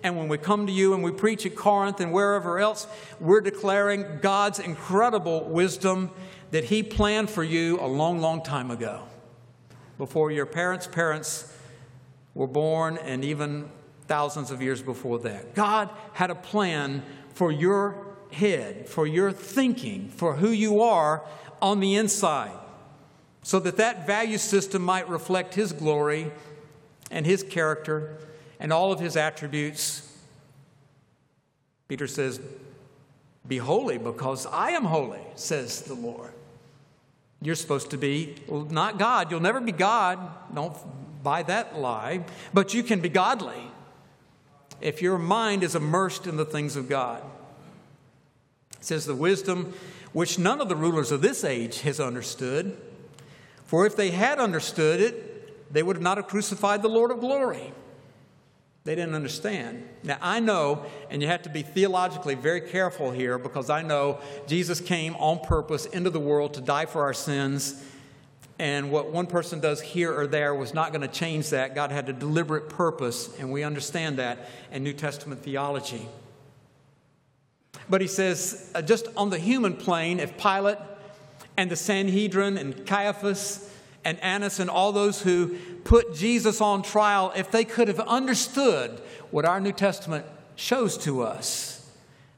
and 0.02 0.16
when 0.16 0.28
we 0.28 0.38
come 0.38 0.66
to 0.66 0.72
you 0.72 0.94
and 0.94 1.02
we 1.02 1.10
preach 1.10 1.44
at 1.44 1.56
Corinth 1.56 2.00
and 2.00 2.12
wherever 2.12 2.58
else, 2.58 2.86
we're 3.20 3.40
declaring 3.40 4.18
God's 4.20 4.58
incredible 4.58 5.44
wisdom 5.44 6.10
that 6.50 6.64
He 6.64 6.82
planned 6.82 7.30
for 7.30 7.44
you 7.44 7.78
a 7.80 7.86
long, 7.86 8.20
long 8.20 8.42
time 8.42 8.70
ago, 8.70 9.02
before 9.96 10.30
your 10.30 10.46
parents' 10.46 10.86
parents 10.86 11.52
were 12.34 12.46
born 12.46 12.98
and 12.98 13.24
even 13.24 13.68
thousands 14.06 14.50
of 14.50 14.62
years 14.62 14.80
before 14.80 15.18
that. 15.20 15.54
God 15.54 15.90
had 16.14 16.30
a 16.30 16.34
plan 16.34 17.02
for 17.34 17.52
your 17.52 18.06
head, 18.32 18.88
for 18.88 19.06
your 19.06 19.32
thinking, 19.32 20.08
for 20.08 20.36
who 20.36 20.50
you 20.50 20.80
are 20.80 21.24
on 21.60 21.80
the 21.80 21.96
inside, 21.96 22.56
so 23.42 23.58
that 23.60 23.76
that 23.76 24.06
value 24.06 24.38
system 24.38 24.82
might 24.82 25.08
reflect 25.08 25.54
His 25.54 25.72
glory 25.72 26.30
and 27.10 27.26
His 27.26 27.42
character 27.42 28.16
and 28.60 28.72
all 28.72 28.92
of 28.92 29.00
His 29.00 29.16
attributes. 29.16 30.04
Peter 31.88 32.06
says, 32.06 32.40
Be 33.46 33.58
holy 33.58 33.98
because 33.98 34.46
I 34.46 34.70
am 34.70 34.84
holy, 34.84 35.22
says 35.34 35.82
the 35.82 35.94
Lord. 35.94 36.32
You're 37.40 37.54
supposed 37.54 37.90
to 37.90 37.98
be 37.98 38.36
not 38.48 38.98
God. 38.98 39.30
You'll 39.30 39.40
never 39.40 39.60
be 39.60 39.72
God. 39.72 40.18
Don't 40.54 40.76
buy 41.22 41.42
that 41.44 41.78
lie. 41.78 42.24
But 42.52 42.74
you 42.74 42.82
can 42.82 43.00
be 43.00 43.08
godly 43.08 43.70
if 44.80 45.02
your 45.02 45.18
mind 45.18 45.62
is 45.62 45.74
immersed 45.74 46.26
in 46.26 46.36
the 46.36 46.44
things 46.44 46.76
of 46.76 46.88
God. 46.88 47.22
It 48.72 48.84
says, 48.84 49.06
The 49.06 49.14
wisdom 49.14 49.74
which 50.12 50.38
none 50.38 50.60
of 50.60 50.68
the 50.68 50.76
rulers 50.76 51.12
of 51.12 51.20
this 51.20 51.44
age 51.44 51.82
has 51.82 52.00
understood. 52.00 52.76
For 53.64 53.86
if 53.86 53.94
they 53.96 54.10
had 54.10 54.38
understood 54.38 55.00
it, 55.00 55.72
they 55.72 55.82
would 55.82 56.00
not 56.00 56.16
have 56.16 56.28
crucified 56.28 56.82
the 56.82 56.88
Lord 56.88 57.10
of 57.10 57.20
glory. 57.20 57.72
They 58.88 58.94
didn't 58.94 59.14
understand. 59.14 59.86
Now, 60.02 60.16
I 60.22 60.40
know, 60.40 60.86
and 61.10 61.20
you 61.20 61.28
have 61.28 61.42
to 61.42 61.50
be 61.50 61.60
theologically 61.60 62.34
very 62.34 62.62
careful 62.62 63.10
here 63.10 63.36
because 63.36 63.68
I 63.68 63.82
know 63.82 64.18
Jesus 64.46 64.80
came 64.80 65.14
on 65.16 65.40
purpose 65.40 65.84
into 65.84 66.08
the 66.08 66.18
world 66.18 66.54
to 66.54 66.62
die 66.62 66.86
for 66.86 67.02
our 67.02 67.12
sins. 67.12 67.84
And 68.58 68.90
what 68.90 69.12
one 69.12 69.26
person 69.26 69.60
does 69.60 69.82
here 69.82 70.18
or 70.18 70.26
there 70.26 70.54
was 70.54 70.72
not 70.72 70.92
going 70.92 71.02
to 71.02 71.14
change 71.14 71.50
that. 71.50 71.74
God 71.74 71.90
had 71.90 72.08
a 72.08 72.14
deliberate 72.14 72.70
purpose, 72.70 73.28
and 73.38 73.52
we 73.52 73.62
understand 73.62 74.16
that 74.20 74.48
in 74.72 74.84
New 74.84 74.94
Testament 74.94 75.42
theology. 75.42 76.08
But 77.90 78.00
he 78.00 78.06
says, 78.06 78.72
uh, 78.74 78.80
just 78.80 79.06
on 79.18 79.28
the 79.28 79.38
human 79.38 79.74
plane, 79.76 80.18
if 80.18 80.38
Pilate 80.38 80.78
and 81.58 81.70
the 81.70 81.76
Sanhedrin 81.76 82.56
and 82.56 82.86
Caiaphas 82.86 83.70
and 84.08 84.18
Annas 84.22 84.58
and 84.58 84.70
all 84.70 84.90
those 84.90 85.20
who 85.20 85.56
put 85.84 86.14
Jesus 86.14 86.62
on 86.62 86.82
trial, 86.82 87.30
if 87.36 87.50
they 87.50 87.64
could 87.64 87.88
have 87.88 88.00
understood 88.00 89.02
what 89.30 89.44
our 89.44 89.60
New 89.60 89.72
Testament 89.72 90.24
shows 90.56 90.96
to 90.98 91.22
us, 91.22 91.86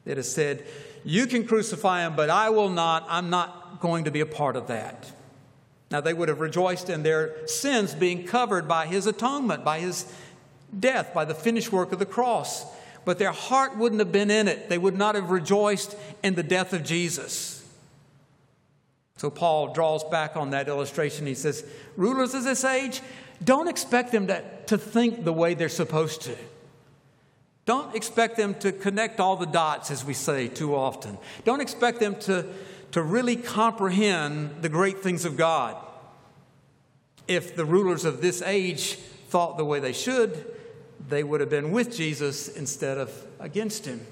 they'd 0.03 0.17
have 0.17 0.25
said, 0.25 0.65
You 1.05 1.27
can 1.27 1.47
crucify 1.47 2.05
him, 2.05 2.15
but 2.17 2.29
I 2.29 2.49
will 2.49 2.69
not. 2.69 3.05
I'm 3.07 3.29
not 3.29 3.79
going 3.79 4.03
to 4.03 4.11
be 4.11 4.19
a 4.19 4.25
part 4.25 4.57
of 4.57 4.67
that. 4.67 5.09
Now, 5.89 6.01
they 6.01 6.13
would 6.13 6.27
have 6.27 6.41
rejoiced 6.41 6.89
in 6.89 7.03
their 7.03 7.47
sins 7.47 7.95
being 7.95 8.25
covered 8.25 8.67
by 8.67 8.87
his 8.87 9.07
atonement, 9.07 9.63
by 9.63 9.79
his 9.79 10.11
death, 10.77 11.13
by 11.13 11.23
the 11.23 11.33
finished 11.33 11.71
work 11.71 11.93
of 11.93 11.99
the 11.99 12.05
cross 12.05 12.65
but 13.03 13.17
their 13.17 13.31
heart 13.31 13.75
wouldn't 13.77 13.99
have 13.99 14.11
been 14.11 14.29
in 14.29 14.47
it. 14.47 14.69
They 14.69 14.77
would 14.77 14.95
not 14.95 15.15
have 15.15 15.31
rejoiced 15.31 15.95
in 16.21 16.35
the 16.35 16.43
death 16.43 16.71
of 16.71 16.83
Jesus. 16.83 17.60
So 19.21 19.29
Paul 19.29 19.71
draws 19.71 20.03
back 20.03 20.35
on 20.35 20.49
that 20.49 20.67
illustration. 20.67 21.27
He 21.27 21.35
says, 21.35 21.63
Rulers 21.95 22.33
of 22.33 22.43
this 22.43 22.63
age, 22.63 23.01
don't 23.43 23.67
expect 23.67 24.11
them 24.11 24.25
to, 24.25 24.43
to 24.65 24.79
think 24.79 25.25
the 25.25 25.31
way 25.31 25.53
they're 25.53 25.69
supposed 25.69 26.23
to. 26.23 26.35
Don't 27.67 27.95
expect 27.95 28.35
them 28.35 28.55
to 28.55 28.71
connect 28.71 29.19
all 29.19 29.35
the 29.35 29.45
dots, 29.45 29.91
as 29.91 30.03
we 30.03 30.15
say 30.15 30.47
too 30.47 30.75
often. 30.75 31.19
Don't 31.45 31.61
expect 31.61 31.99
them 31.99 32.15
to, 32.21 32.47
to 32.93 33.03
really 33.03 33.35
comprehend 33.35 34.63
the 34.63 34.69
great 34.69 35.03
things 35.03 35.23
of 35.23 35.37
God. 35.37 35.77
If 37.27 37.55
the 37.55 37.63
rulers 37.63 38.05
of 38.05 38.21
this 38.21 38.41
age 38.41 38.95
thought 39.29 39.55
the 39.55 39.65
way 39.65 39.79
they 39.79 39.93
should, 39.93 40.51
they 41.09 41.23
would 41.23 41.41
have 41.41 41.49
been 41.51 41.69
with 41.69 41.95
Jesus 41.95 42.47
instead 42.47 42.97
of 42.97 43.27
against 43.39 43.85
him. 43.85 44.03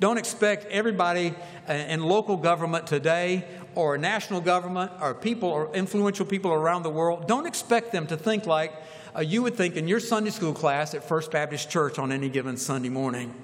Don't 0.00 0.18
expect 0.18 0.66
everybody 0.66 1.34
uh, 1.68 1.72
in 1.72 2.02
local 2.02 2.36
government 2.36 2.86
today 2.86 3.44
or 3.74 3.98
national 3.98 4.40
government 4.40 4.92
or 5.00 5.14
people 5.14 5.48
or 5.48 5.74
influential 5.74 6.24
people 6.24 6.52
around 6.52 6.82
the 6.82 6.90
world, 6.90 7.26
don't 7.26 7.46
expect 7.46 7.92
them 7.92 8.06
to 8.06 8.16
think 8.16 8.46
like 8.46 8.72
uh, 9.16 9.20
you 9.20 9.42
would 9.42 9.54
think 9.54 9.76
in 9.76 9.88
your 9.88 10.00
Sunday 10.00 10.30
school 10.30 10.52
class 10.52 10.94
at 10.94 11.02
First 11.02 11.30
Baptist 11.30 11.70
Church 11.70 11.98
on 11.98 12.12
any 12.12 12.28
given 12.28 12.56
Sunday 12.56 12.88
morning. 12.88 13.34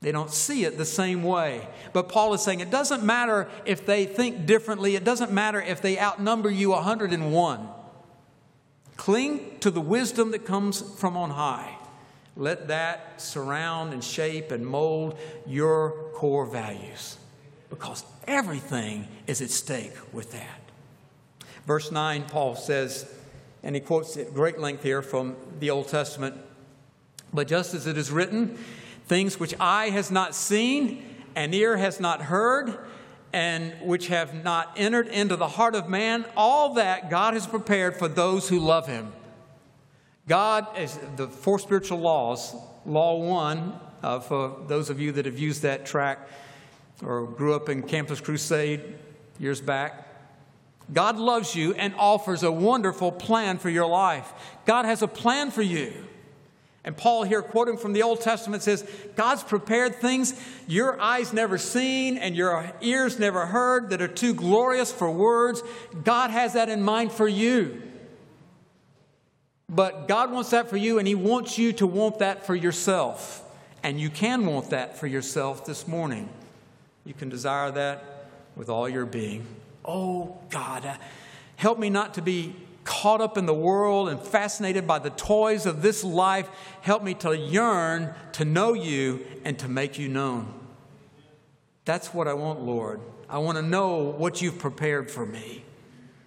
They 0.00 0.12
don't 0.12 0.30
see 0.30 0.64
it 0.64 0.78
the 0.78 0.86
same 0.86 1.22
way. 1.22 1.68
But 1.92 2.08
Paul 2.08 2.32
is 2.32 2.42
saying 2.42 2.60
it 2.60 2.70
doesn't 2.70 3.02
matter 3.02 3.48
if 3.66 3.84
they 3.84 4.06
think 4.06 4.46
differently, 4.46 4.96
it 4.96 5.04
doesn't 5.04 5.30
matter 5.30 5.60
if 5.60 5.82
they 5.82 5.98
outnumber 5.98 6.50
you 6.50 6.70
101. 6.70 7.68
Cling 8.96 9.58
to 9.60 9.70
the 9.70 9.80
wisdom 9.80 10.30
that 10.30 10.44
comes 10.44 10.80
from 10.98 11.16
on 11.16 11.30
high. 11.30 11.76
Let 12.36 12.68
that 12.68 13.20
surround 13.20 13.92
and 13.92 14.02
shape 14.02 14.50
and 14.50 14.66
mold 14.66 15.18
your 15.46 16.10
core 16.14 16.46
values 16.46 17.18
because 17.68 18.04
everything 18.26 19.08
is 19.26 19.40
at 19.40 19.50
stake 19.50 19.94
with 20.12 20.32
that. 20.32 20.60
Verse 21.66 21.92
9, 21.92 22.24
Paul 22.24 22.56
says, 22.56 23.12
And 23.62 23.74
he 23.74 23.80
quotes 23.80 24.16
at 24.16 24.34
great 24.34 24.58
length 24.58 24.82
here 24.82 25.02
from 25.02 25.36
the 25.58 25.70
Old 25.70 25.88
Testament. 25.88 26.36
But 27.32 27.46
just 27.46 27.74
as 27.74 27.86
it 27.86 27.96
is 27.96 28.10
written, 28.10 28.58
things 29.06 29.38
which 29.38 29.54
eye 29.60 29.90
has 29.90 30.10
not 30.10 30.34
seen, 30.34 31.04
and 31.36 31.54
ear 31.54 31.76
has 31.76 32.00
not 32.00 32.22
heard, 32.22 32.76
and 33.32 33.72
which 33.82 34.08
have 34.08 34.42
not 34.42 34.72
entered 34.76 35.06
into 35.06 35.36
the 35.36 35.46
heart 35.46 35.76
of 35.76 35.88
man, 35.88 36.24
all 36.36 36.74
that 36.74 37.10
God 37.10 37.34
has 37.34 37.46
prepared 37.46 37.96
for 37.96 38.08
those 38.08 38.48
who 38.48 38.58
love 38.58 38.88
him. 38.88 39.12
God 40.30 40.78
is 40.78 40.96
the 41.16 41.26
four 41.26 41.58
spiritual 41.58 41.98
laws. 41.98 42.54
Law 42.86 43.18
one, 43.18 43.72
uh, 44.00 44.20
for 44.20 44.58
those 44.68 44.88
of 44.88 45.00
you 45.00 45.10
that 45.10 45.26
have 45.26 45.40
used 45.40 45.62
that 45.62 45.84
track 45.84 46.28
or 47.02 47.26
grew 47.26 47.52
up 47.52 47.68
in 47.68 47.82
Campus 47.82 48.20
Crusade 48.20 48.94
years 49.40 49.60
back, 49.60 50.06
God 50.92 51.16
loves 51.16 51.56
you 51.56 51.74
and 51.74 51.92
offers 51.96 52.44
a 52.44 52.52
wonderful 52.52 53.10
plan 53.10 53.58
for 53.58 53.70
your 53.70 53.88
life. 53.88 54.32
God 54.66 54.84
has 54.84 55.02
a 55.02 55.08
plan 55.08 55.50
for 55.50 55.62
you. 55.62 55.92
And 56.84 56.96
Paul, 56.96 57.24
here 57.24 57.42
quoting 57.42 57.76
from 57.76 57.92
the 57.92 58.04
Old 58.04 58.20
Testament, 58.20 58.62
says, 58.62 58.88
God's 59.16 59.42
prepared 59.42 59.96
things 59.96 60.40
your 60.68 61.00
eyes 61.00 61.32
never 61.32 61.58
seen 61.58 62.16
and 62.16 62.36
your 62.36 62.72
ears 62.80 63.18
never 63.18 63.46
heard 63.46 63.90
that 63.90 64.00
are 64.00 64.06
too 64.06 64.34
glorious 64.34 64.92
for 64.92 65.10
words. 65.10 65.60
God 66.04 66.30
has 66.30 66.52
that 66.52 66.68
in 66.68 66.82
mind 66.82 67.10
for 67.10 67.26
you. 67.26 67.82
But 69.70 70.08
God 70.08 70.32
wants 70.32 70.50
that 70.50 70.68
for 70.68 70.76
you, 70.76 70.98
and 70.98 71.06
He 71.06 71.14
wants 71.14 71.56
you 71.56 71.72
to 71.74 71.86
want 71.86 72.18
that 72.18 72.44
for 72.44 72.56
yourself. 72.56 73.42
And 73.84 74.00
you 74.00 74.10
can 74.10 74.44
want 74.44 74.70
that 74.70 74.98
for 74.98 75.06
yourself 75.06 75.64
this 75.64 75.86
morning. 75.86 76.28
You 77.04 77.14
can 77.14 77.28
desire 77.28 77.70
that 77.70 78.26
with 78.56 78.68
all 78.68 78.88
your 78.88 79.06
being. 79.06 79.46
Oh, 79.84 80.36
God, 80.50 80.84
uh, 80.84 80.96
help 81.56 81.78
me 81.78 81.88
not 81.88 82.14
to 82.14 82.22
be 82.22 82.54
caught 82.82 83.20
up 83.20 83.38
in 83.38 83.46
the 83.46 83.54
world 83.54 84.08
and 84.08 84.20
fascinated 84.20 84.86
by 84.86 84.98
the 84.98 85.10
toys 85.10 85.66
of 85.66 85.82
this 85.82 86.02
life. 86.02 86.48
Help 86.80 87.04
me 87.04 87.14
to 87.14 87.36
yearn 87.36 88.12
to 88.32 88.44
know 88.44 88.72
you 88.72 89.24
and 89.44 89.56
to 89.60 89.68
make 89.68 89.98
you 89.98 90.08
known. 90.08 90.52
That's 91.84 92.12
what 92.12 92.26
I 92.26 92.34
want, 92.34 92.60
Lord. 92.60 93.00
I 93.28 93.38
want 93.38 93.56
to 93.56 93.62
know 93.62 93.98
what 93.98 94.42
you've 94.42 94.58
prepared 94.58 95.10
for 95.10 95.24
me. 95.24 95.64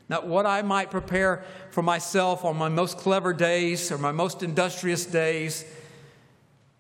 Not 0.10 0.28
what 0.28 0.46
I 0.46 0.62
might 0.62 0.92
prepare 0.92 1.44
for 1.72 1.82
myself 1.82 2.44
on 2.46 2.58
my 2.58 2.70
most 2.70 2.98
clever 2.98 3.34
days 3.34 3.92
or 3.92 3.98
my 3.98 4.12
most 4.12 4.44
industrious 4.44 5.06
days. 5.06 5.66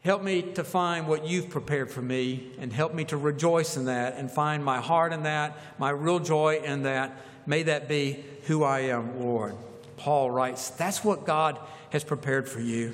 Help 0.03 0.21
me 0.21 0.41
to 0.41 0.63
find 0.63 1.07
what 1.07 1.25
you've 1.25 1.49
prepared 1.49 1.89
for 1.89 2.01
me 2.01 2.51
and 2.59 2.73
help 2.73 2.93
me 2.93 3.05
to 3.05 3.15
rejoice 3.15 3.77
in 3.77 3.85
that 3.85 4.17
and 4.17 4.29
find 4.29 4.63
my 4.63 4.81
heart 4.81 5.13
in 5.13 5.23
that, 5.23 5.57
my 5.79 5.89
real 5.89 6.19
joy 6.19 6.59
in 6.63 6.83
that. 6.83 7.17
May 7.45 7.63
that 7.63 7.87
be 7.87 8.23
who 8.47 8.63
I 8.63 8.81
am, 8.81 9.21
Lord. 9.21 9.55
Paul 9.95 10.29
writes, 10.29 10.69
that's 10.71 11.03
what 11.03 11.25
God 11.25 11.57
has 11.91 12.03
prepared 12.03 12.49
for 12.49 12.59
you. 12.59 12.93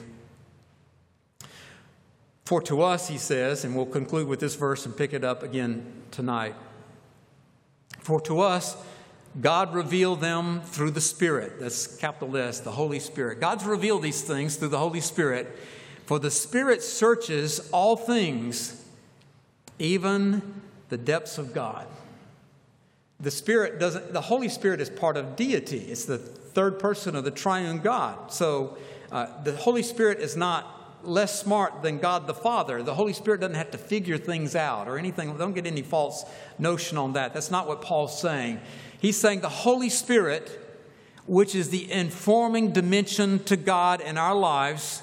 For 2.46 2.62
to 2.64 2.82
us, 2.82 3.08
he 3.08 3.18
says, 3.18 3.64
and 3.64 3.76
we'll 3.76 3.86
conclude 3.86 4.28
with 4.28 4.40
this 4.40 4.56
verse 4.56 4.86
and 4.86 4.96
pick 4.96 5.14
it 5.14 5.24
up 5.24 5.42
again 5.42 5.86
tonight. 6.12 6.56
For 8.00 8.20
to 8.22 8.42
us, 8.42 8.76
God 9.42 9.74
revealed 9.74 10.22
them 10.22 10.62
through 10.62 10.92
the 10.92 11.02
Spirit. 11.02 11.60
That's 11.60 11.98
capital 11.98 12.36
S, 12.36 12.60
the 12.60 12.72
Holy 12.72 13.00
Spirit. 13.00 13.40
God's 13.40 13.64
revealed 13.64 14.02
these 14.02 14.22
things 14.22 14.56
through 14.56 14.70
the 14.70 14.80
Holy 14.80 15.02
Spirit. 15.02 15.58
For 16.06 16.20
the 16.20 16.32
Spirit 16.32 16.82
searches 16.82 17.70
all 17.72 17.96
things, 17.96 18.84
even 19.78 20.62
the 20.90 20.98
depths 20.98 21.38
of 21.38 21.54
God. 21.54 21.86
The 23.20 23.32
Spirit 23.32 23.80
doesn't, 23.80 24.14
the 24.14 24.22
Holy 24.22 24.50
Spirit 24.50 24.82
is 24.82 24.90
part 24.90 25.18
of 25.18 25.36
deity. 25.36 25.78
It's 25.78 26.06
the 26.06 26.18
third 26.18 26.80
person 26.80 27.16
of 27.16 27.24
the 27.24 27.32
triune 27.32 27.80
God. 27.80 28.32
So 28.32 28.78
uh, 29.12 29.28
the 29.44 29.56
Holy 29.56 29.84
Spirit 29.84 30.20
is 30.20 30.36
not 30.36 30.79
less 31.04 31.40
smart 31.40 31.82
than 31.82 32.00
God 32.00 32.28
the 32.28 32.34
Father. 32.34 32.84
The 32.84 32.94
Holy 32.94 33.14
Spirit 33.14 33.42
doesn't 33.42 33.56
have 33.56 33.72
to 33.72 33.78
figure 33.78 34.18
things 34.18 34.56
out 34.56 34.88
or 34.88 34.98
anything. 34.98 35.36
Don't 35.38 35.54
get 35.54 35.66
any 35.66 35.82
false 35.82 36.26
notion 36.58 36.98
on 36.98 37.14
that. 37.14 37.34
That's 37.34 37.52
not 37.52 37.68
what 37.68 37.82
Paul's 37.82 38.20
saying. 38.20 38.60
He's 39.00 39.18
saying 39.18 39.42
the 39.42 39.50
Holy 39.50 39.90
Spirit, 39.90 40.50
which 41.26 41.56
is 41.56 41.70
the 41.70 41.92
informing 41.92 42.72
dimension 42.72 43.44
to 43.46 43.56
God 43.56 44.02
in 44.02 44.18
our 44.18 44.36
lives, 44.36 45.02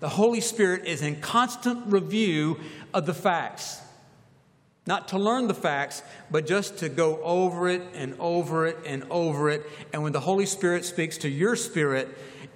the 0.00 0.08
Holy 0.08 0.40
Spirit 0.40 0.84
is 0.84 1.02
in 1.02 1.20
constant 1.20 1.86
review 1.86 2.60
of 2.94 3.06
the 3.06 3.14
facts. 3.14 3.80
Not 4.86 5.08
to 5.08 5.18
learn 5.18 5.48
the 5.48 5.54
facts, 5.54 6.02
but 6.30 6.46
just 6.46 6.78
to 6.78 6.88
go 6.88 7.20
over 7.22 7.68
it 7.68 7.82
and 7.94 8.14
over 8.18 8.66
it 8.66 8.78
and 8.86 9.04
over 9.10 9.50
it. 9.50 9.66
And 9.92 10.02
when 10.02 10.12
the 10.12 10.20
Holy 10.20 10.46
Spirit 10.46 10.84
speaks 10.84 11.18
to 11.18 11.28
your 11.28 11.56
spirit, 11.56 12.08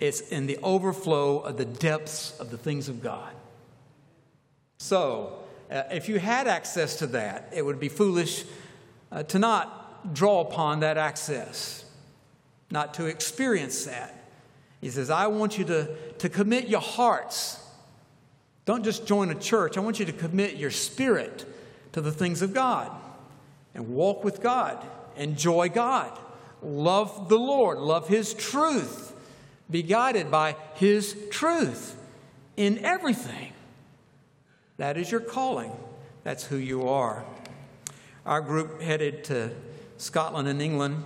it's 0.03 0.21
in 0.21 0.49
the 0.49 0.59
overflow 0.65 1.39
of 1.39 1.57
the 1.57 1.65
depths 1.65 2.37
of 2.41 2.51
the 2.51 2.59
things 2.59 2.89
of 2.89 3.01
God. 3.01 3.33
So, 4.79 5.39
uh, 5.71 5.85
if 5.93 6.09
you 6.09 6.19
had 6.19 6.49
access 6.49 6.99
to 6.99 7.07
that, 7.09 7.51
it 7.55 7.65
would 7.65 7.79
be 7.79 7.89
foolish 7.89 8.45
uh, 9.13 9.23
to 9.23 9.39
not 9.39 10.13
draw 10.13 10.41
upon 10.41 10.81
that 10.81 10.99
access, 10.99 11.85
not 12.69 12.95
to 12.95 13.07
experience 13.07 13.85
that. 13.85 14.29
He 14.81 14.91
says, 14.91 15.09
I 15.09 15.29
want 15.29 15.57
you 15.57 15.65
to, 15.67 15.95
to 16.19 16.29
commit 16.29 16.67
your 16.67 16.81
hearts. 16.81 17.65
Don't 18.65 18.83
just 18.83 19.07
join 19.07 19.31
a 19.31 19.37
church. 19.37 19.77
I 19.77 19.81
want 19.83 20.01
you 20.01 20.07
to 20.07 20.13
commit 20.13 20.57
your 20.57 20.73
spirit 20.73 21.45
to 21.93 22.01
the 22.01 22.11
things 22.11 22.43
of 22.43 22.53
God 22.53 22.91
and 23.73 23.91
walk 23.91 24.25
with 24.25 24.43
God, 24.43 24.85
enjoy 25.17 25.69
God, 25.69 26.19
love 26.61 27.29
the 27.29 27.39
Lord, 27.39 27.79
love 27.79 28.09
His 28.09 28.35
truth, 28.35 29.12
be 29.71 29.83
guided 29.83 30.31
by 30.31 30.57
His 30.75 31.17
truth 31.31 31.97
in 32.57 32.79
everything. 32.85 33.53
That 34.77 34.97
is 34.97 35.11
your 35.11 35.21
calling. 35.21 35.73
That's 36.25 36.45
who 36.45 36.57
you 36.57 36.89
are. 36.89 37.25
Our 38.27 38.41
group 38.41 38.81
headed 38.81 39.25
to 39.25 39.51
Scotland 39.97 40.49
and 40.49 40.61
England. 40.61 41.05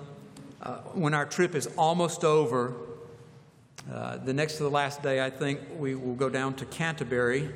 Uh, 0.63 0.79
when 0.95 1.15
our 1.15 1.27
trip 1.27 1.55
is 1.55 1.67
almost 1.79 2.25
over, 2.25 2.75
uh, 3.93 4.17
the 4.19 4.33
next 4.33 4.57
to 4.57 4.65
the 4.65 4.71
last 4.71 5.03
day, 5.03 5.25
I 5.25 5.31
think 5.31 5.61
we 5.79 5.95
will 5.95 6.15
go 6.15 6.29
down 6.29 6.55
to 6.55 6.65
Canterbury 6.67 7.51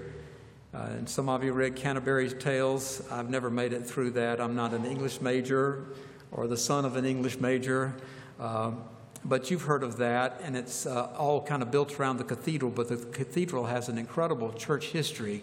uh, 0.73 0.87
and 0.91 1.09
some 1.09 1.29
of 1.29 1.43
you 1.43 1.53
read 1.53 1.75
Canterbury's 1.75 2.33
Tales. 2.33 3.03
I've 3.11 3.29
never 3.29 3.51
made 3.51 3.73
it 3.73 3.85
through 3.85 4.13
that. 4.13 4.41
I'm 4.41 4.55
not 4.55 4.73
an 4.73 4.85
English 4.85 5.21
major 5.21 5.87
or 6.31 6.47
the 6.47 6.57
son 6.57 6.85
of 6.85 6.95
an 6.95 7.05
English 7.05 7.41
major. 7.41 7.93
Uh, 8.39 8.73
but 9.25 9.51
you've 9.51 9.63
heard 9.63 9.83
of 9.83 9.99
that, 9.99 10.41
and 10.43 10.57
it's 10.57 10.87
uh, 10.87 11.11
all 11.17 11.43
kind 11.43 11.63
of 11.63 11.71
built 11.71 11.99
around 12.01 12.17
the 12.17 12.25
cathedral. 12.25 12.71
But 12.71 12.89
the 12.89 12.97
cathedral 12.97 13.67
has 13.67 13.89
an 13.89 13.99
incredible 13.99 14.53
church 14.53 14.87
history, 14.87 15.43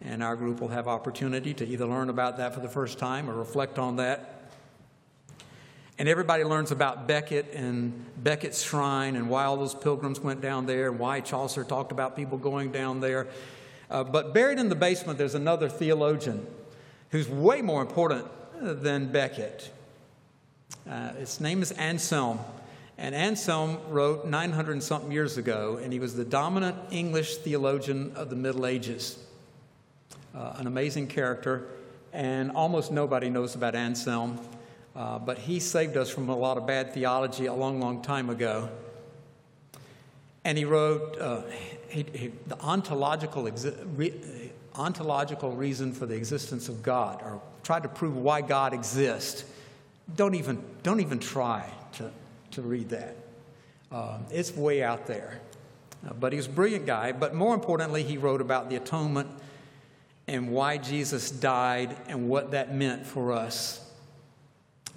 and 0.00 0.22
our 0.22 0.36
group 0.36 0.60
will 0.60 0.68
have 0.68 0.86
opportunity 0.86 1.52
to 1.54 1.66
either 1.66 1.86
learn 1.86 2.08
about 2.08 2.36
that 2.36 2.54
for 2.54 2.60
the 2.60 2.68
first 2.68 2.98
time 2.98 3.28
or 3.28 3.34
reflect 3.34 3.78
on 3.78 3.96
that. 3.96 4.32
And 5.98 6.08
everybody 6.08 6.44
learns 6.44 6.72
about 6.72 7.08
Becket 7.08 7.52
and 7.54 8.04
Becket's 8.22 8.62
shrine 8.62 9.16
and 9.16 9.30
why 9.30 9.44
all 9.44 9.56
those 9.56 9.74
pilgrims 9.74 10.20
went 10.20 10.42
down 10.42 10.66
there 10.66 10.90
and 10.90 10.98
why 10.98 11.20
Chaucer 11.20 11.64
talked 11.64 11.90
about 11.90 12.16
people 12.16 12.36
going 12.36 12.70
down 12.70 13.00
there. 13.00 13.28
Uh, 13.90 14.04
but 14.04 14.34
buried 14.34 14.58
in 14.58 14.68
the 14.68 14.74
basement, 14.74 15.16
there's 15.16 15.34
another 15.34 15.70
theologian 15.70 16.46
who's 17.10 17.28
way 17.28 17.62
more 17.62 17.80
important 17.80 18.26
than 18.60 19.10
Becket. 19.10 19.70
Uh, 20.88 21.14
his 21.14 21.40
name 21.40 21.62
is 21.62 21.72
Anselm. 21.72 22.38
And 22.98 23.14
Anselm 23.14 23.78
wrote 23.90 24.26
900 24.26 24.82
something 24.82 25.12
years 25.12 25.36
ago, 25.36 25.78
and 25.82 25.92
he 25.92 25.98
was 25.98 26.14
the 26.14 26.24
dominant 26.24 26.76
English 26.90 27.36
theologian 27.38 28.12
of 28.16 28.30
the 28.30 28.36
Middle 28.36 28.66
Ages. 28.66 29.18
Uh, 30.34 30.54
an 30.56 30.66
amazing 30.66 31.06
character, 31.06 31.66
and 32.12 32.50
almost 32.52 32.90
nobody 32.90 33.28
knows 33.28 33.54
about 33.54 33.74
Anselm, 33.74 34.38
uh, 34.94 35.18
but 35.18 35.38
he 35.38 35.60
saved 35.60 35.96
us 35.96 36.08
from 36.08 36.28
a 36.28 36.36
lot 36.36 36.56
of 36.56 36.66
bad 36.66 36.94
theology 36.94 37.46
a 37.46 37.52
long, 37.52 37.80
long 37.80 38.00
time 38.00 38.30
ago. 38.30 38.70
And 40.44 40.56
he 40.56 40.64
wrote 40.64 41.18
uh, 41.20 41.42
he, 41.88 42.06
he, 42.14 42.32
the 42.46 42.58
ontological, 42.60 43.44
exi- 43.44 43.76
re, 43.96 44.12
ontological 44.74 45.52
reason 45.52 45.92
for 45.92 46.06
the 46.06 46.14
existence 46.14 46.68
of 46.68 46.82
God, 46.82 47.20
or 47.22 47.40
tried 47.62 47.82
to 47.82 47.88
prove 47.88 48.16
why 48.16 48.40
God 48.40 48.72
exists. 48.72 49.44
Don't 50.14 50.34
even, 50.34 50.62
don't 50.82 51.00
even 51.00 51.18
try 51.18 51.68
to, 51.94 52.10
to 52.56 52.62
read 52.62 52.88
that. 52.88 53.16
Uh, 53.92 54.18
it's 54.30 54.54
way 54.54 54.82
out 54.82 55.06
there. 55.06 55.40
Uh, 56.06 56.12
but 56.14 56.32
he 56.32 56.36
was 56.36 56.46
a 56.46 56.50
brilliant 56.50 56.86
guy. 56.86 57.12
But 57.12 57.34
more 57.34 57.54
importantly, 57.54 58.02
he 58.02 58.18
wrote 58.18 58.40
about 58.40 58.68
the 58.68 58.76
atonement 58.76 59.28
and 60.26 60.50
why 60.50 60.78
Jesus 60.78 61.30
died 61.30 61.96
and 62.08 62.28
what 62.28 62.50
that 62.50 62.74
meant 62.74 63.06
for 63.06 63.32
us. 63.32 63.82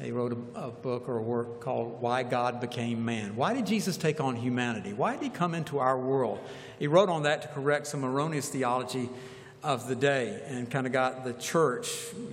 He 0.02 0.12
wrote 0.12 0.32
a, 0.32 0.60
a, 0.60 0.72
book 0.72 1.10
or 1.10 1.18
a 1.18 1.22
work 1.22 1.60
called 1.60 2.02
Why 2.02 2.24
God 2.24 2.62
Became 2.62 3.04
Man. 3.04 3.36
Why 3.36 3.54
did 3.54 3.66
Jesus 3.66 3.98
take 3.98 4.22
on 4.22 4.38
humanity? 4.38 4.94
Why 4.94 5.14
did 5.14 5.24
he 5.24 5.30
come 5.30 5.54
into 5.54 5.80
our 5.80 6.00
world? 6.00 6.40
He 6.80 6.88
wrote 6.88 7.10
on 7.10 7.24
that 7.24 7.42
to 7.42 7.50
correct 7.50 7.88
some 7.88 8.06
erroneous 8.06 8.48
theology 8.48 9.10
of 9.62 9.90
the 9.90 9.96
day 9.96 10.42
and 10.48 10.72
kind 10.72 10.88
of 10.88 10.94
got 10.94 11.26
the 11.26 11.34
church, 11.34 11.90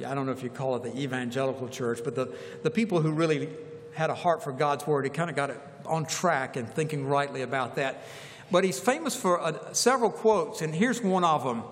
I 0.06 0.14
don't 0.14 0.26
know 0.26 0.32
if 0.32 0.44
you 0.44 0.48
call 0.48 0.76
it 0.76 0.84
the 0.84 0.96
evangelical 0.96 1.68
church, 1.68 1.98
but 2.04 2.14
the, 2.14 2.32
the 2.62 2.70
people 2.70 3.00
who 3.00 3.10
really 3.10 3.48
had 3.96 4.10
a 4.10 4.14
heart 4.14 4.44
for 4.44 4.52
God's 4.52 4.86
word, 4.86 5.04
he 5.04 5.10
kind 5.10 5.30
of 5.30 5.36
got 5.36 5.48
it 5.48 5.58
on 5.86 6.04
track 6.04 6.56
and 6.56 6.68
thinking 6.68 7.06
rightly 7.06 7.40
about 7.40 7.76
that. 7.76 8.04
But 8.50 8.62
he's 8.62 8.78
famous 8.78 9.16
for 9.16 9.40
uh, 9.40 9.72
several 9.72 10.10
quotes, 10.10 10.60
and 10.60 10.74
here's 10.74 11.02
one 11.02 11.24
of 11.24 11.42
them. 11.44 11.62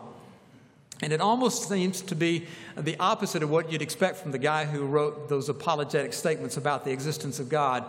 And 1.02 1.12
it 1.12 1.20
almost 1.20 1.68
seems 1.68 2.00
to 2.00 2.14
be 2.14 2.46
the 2.78 2.96
opposite 2.98 3.42
of 3.42 3.50
what 3.50 3.70
you'd 3.70 3.82
expect 3.82 4.16
from 4.16 4.32
the 4.32 4.38
guy 4.38 4.64
who 4.64 4.86
wrote 4.86 5.28
those 5.28 5.50
apologetic 5.50 6.14
statements 6.14 6.56
about 6.56 6.86
the 6.86 6.92
existence 6.92 7.38
of 7.40 7.50
God. 7.50 7.84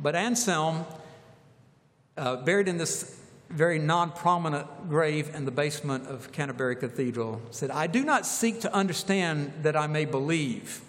But 0.00 0.16
Anselm, 0.16 0.84
uh, 2.16 2.36
buried 2.36 2.66
in 2.66 2.76
this 2.76 3.20
very 3.50 3.78
non 3.78 4.10
prominent 4.10 4.88
grave 4.88 5.32
in 5.32 5.44
the 5.44 5.52
basement 5.52 6.08
of 6.08 6.32
Canterbury 6.32 6.74
Cathedral, 6.74 7.40
said, 7.52 7.70
I 7.70 7.86
do 7.86 8.04
not 8.04 8.26
seek 8.26 8.62
to 8.62 8.74
understand 8.74 9.52
that 9.62 9.76
I 9.76 9.86
may 9.86 10.06
believe. 10.06 10.80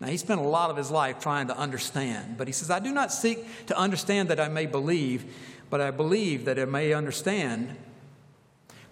Now, 0.00 0.08
he 0.08 0.18
spent 0.18 0.40
a 0.40 0.44
lot 0.44 0.70
of 0.70 0.76
his 0.76 0.90
life 0.90 1.20
trying 1.20 1.46
to 1.46 1.56
understand, 1.56 2.36
but 2.36 2.46
he 2.46 2.52
says, 2.52 2.70
I 2.70 2.80
do 2.80 2.92
not 2.92 3.12
seek 3.12 3.66
to 3.66 3.78
understand 3.78 4.28
that 4.28 4.38
I 4.38 4.48
may 4.48 4.66
believe, 4.66 5.34
but 5.70 5.80
I 5.80 5.90
believe 5.90 6.44
that 6.44 6.58
I 6.58 6.66
may 6.66 6.92
understand. 6.92 7.74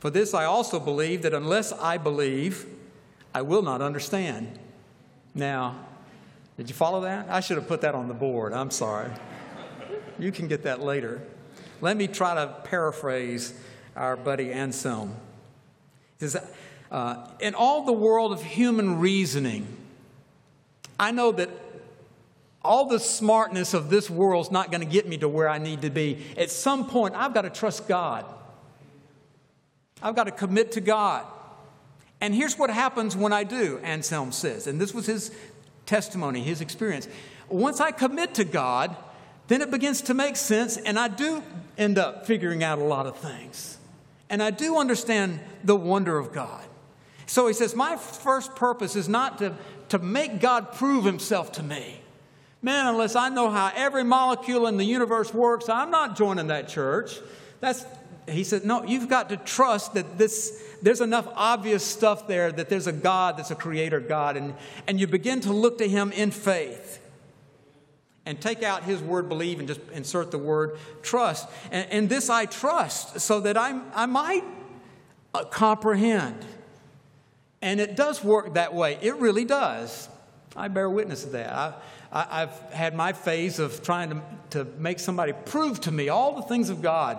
For 0.01 0.09
this 0.09 0.33
I 0.33 0.45
also 0.45 0.81
believe 0.81 1.23
that 1.23 1.35
unless 1.35 1.73
I 1.73 1.99
believe, 1.99 2.67
I 3.35 3.43
will 3.43 3.63
not 3.63 3.83
understand. 3.83 4.59
Now, 5.35 5.77
did 6.57 6.69
you 6.69 6.75
follow 6.75 7.03
that? 7.03 7.27
I 7.29 7.41
should 7.41 7.57
have 7.57 7.69
put 7.69 7.83
that 7.83 7.95
on 7.95 8.09
the 8.09 8.15
board. 8.15 8.53
I'm 8.53 8.71
sorry. 8.71 9.11
You 10.19 10.33
can 10.33 10.49
get 10.49 10.63
that 10.63 10.81
later. 10.81 11.21
Let 11.81 11.97
me 11.97 12.07
try 12.07 12.35
to 12.35 12.47
paraphrase 12.65 13.53
our 13.97 14.17
buddy 14.17 14.53
Anselm. 14.53 15.15
He 16.21 16.29
says, 16.29 16.51
uh, 16.91 17.27
In 17.41 17.55
all 17.55 17.85
the 17.85 17.93
world 17.93 18.33
of 18.33 18.43
human 18.43 19.01
reasoning, 19.01 19.67
I 20.99 21.11
know 21.11 21.33
that 21.33 21.51
all 22.63 22.87
the 22.87 22.99
smartness 22.99 23.75
of 23.75 23.91
this 23.91 24.09
world 24.09 24.47
is 24.47 24.51
not 24.51 24.71
going 24.71 24.81
to 24.81 24.87
get 24.87 25.07
me 25.07 25.19
to 25.19 25.29
where 25.29 25.49
I 25.49 25.59
need 25.59 25.83
to 25.83 25.91
be. 25.91 26.25
At 26.37 26.51
some 26.51 26.89
point, 26.89 27.15
I've 27.15 27.35
got 27.35 27.43
to 27.43 27.51
trust 27.51 27.87
God. 27.87 28.25
I've 30.03 30.17
got 30.17 30.25
to 30.25 30.31
commit 30.31 30.73
to 30.73 30.81
God. 30.81 31.27
And 32.21 32.35
here's 32.35 32.59
what 32.59 32.71
happens 32.71 33.17
when 33.17 33.33
I 33.33 33.45
do, 33.45 33.79
Anselm 33.83 34.33
says. 34.33 34.67
And 34.67 34.81
this 34.81 34.95
was 34.95 35.07
his 35.07 35.31
testimony, 35.85 36.43
his 36.43 36.61
experience. 36.61 37.07
Once 37.49 37.81
I 37.81 37.91
commit 37.91 38.35
to 38.35 38.45
God, 38.45 38.97
then 39.49 39.61
it 39.61 39.71
begins 39.71 40.01
to 40.03 40.15
make 40.15 40.37
sense, 40.37 40.79
and 40.79 40.99
I 40.99 41.09
do 41.09 41.43
end 41.77 41.99
up 41.99 42.27
figuring 42.27 42.65
out 42.65 42.79
a 42.79 42.85
lot 42.85 43.07
of 43.07 43.17
things. 43.19 43.77
And 44.31 44.43
I 44.43 44.51
do 44.51 44.79
understand 44.79 45.41
the 45.63 45.77
wonder 45.77 46.19
of 46.19 46.33
God. 46.33 46.65
So 47.27 47.47
he 47.47 47.55
says, 47.55 47.75
My 47.75 47.97
first 47.97 48.55
purpose 48.57 48.97
is 48.97 49.09
not 49.09 49.39
to, 49.39 49.55
to 49.91 49.99
make 49.99 50.41
God 50.41 50.73
prove 50.73 51.05
himself 51.05 51.53
to 51.53 51.63
me. 51.63 52.01
Man, 52.63 52.87
unless 52.87 53.15
I 53.15 53.29
know 53.29 53.51
how 53.51 53.73
every 53.75 54.05
molecule 54.05 54.67
in 54.67 54.79
the 54.79 54.85
universe 54.85 55.35
works, 55.35 55.69
I'm 55.69 55.91
not 55.91 56.17
joining 56.17 56.47
that 56.47 56.69
church. 56.69 57.19
That's, 57.61 57.85
he 58.29 58.45
said, 58.45 58.65
No, 58.65 58.85
you've 58.85 59.09
got 59.09 59.29
to 59.31 59.37
trust 59.37 59.95
that 59.95 60.19
this, 60.19 60.63
there's 60.83 61.01
enough 61.01 61.29
obvious 61.35 61.85
stuff 61.85 62.27
there 62.27 62.51
that 62.53 62.69
there's 62.69 62.87
a 62.87 62.93
God 62.93 63.37
that's 63.37 63.51
a 63.51 63.55
creator 63.55 64.01
God. 64.01 64.37
And, 64.37 64.55
and 64.87 64.99
you 64.99 65.07
begin 65.07 65.41
to 65.43 65.53
look 65.53 65.79
to 65.79 65.89
him 65.89 66.13
in 66.13 66.31
faith 66.31 67.01
and 68.27 68.41
take 68.41 68.63
out 68.63 68.85
his 68.85 69.03
word 69.03 69.29
believe 69.29 69.59
and 69.59 69.69
just 69.69 69.81
insert 69.93 70.31
the 70.31 70.39
word 70.39 70.79
trust. 71.03 71.49
And, 71.71 71.87
and 71.91 72.09
this 72.09 72.31
I 72.31 72.47
trust 72.47 73.21
so 73.21 73.41
that 73.41 73.57
i 73.57 73.79
I 73.95 74.07
might 74.07 74.45
uh, 75.35 75.45
comprehend. 75.45 76.45
And 77.65 77.81
it 77.81 77.97
does 77.97 78.23
work 78.23 78.55
that 78.55 78.75
way. 78.75 78.99
It 79.01 79.17
really 79.17 79.47
does. 79.47 80.11
I 80.55 80.69
bear 80.69 80.89
witness 80.91 81.25
to 81.25 81.31
that. 81.31 81.51
I, 81.51 81.73
I, 82.13 82.41
have 82.41 82.61
had 82.71 82.95
my 82.95 83.15
phase 83.15 83.59
of 83.59 83.83
trying 83.83 84.11
to, 84.11 84.23
to 84.51 84.65
make 84.79 85.01
somebody 85.01 85.33
prove 85.47 85.81
to 85.81 85.91
me 85.91 86.11
all 86.11 86.37
the 86.37 86.43
things 86.43 86.69
of 86.69 86.83
God. 86.83 87.19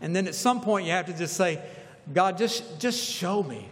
And 0.00 0.14
then 0.14 0.28
at 0.28 0.36
some 0.36 0.60
point 0.60 0.86
you 0.86 0.92
have 0.92 1.06
to 1.06 1.12
just 1.12 1.36
say, 1.36 1.60
God, 2.14 2.38
just, 2.38 2.78
just 2.78 3.04
show 3.04 3.42
me. 3.42 3.68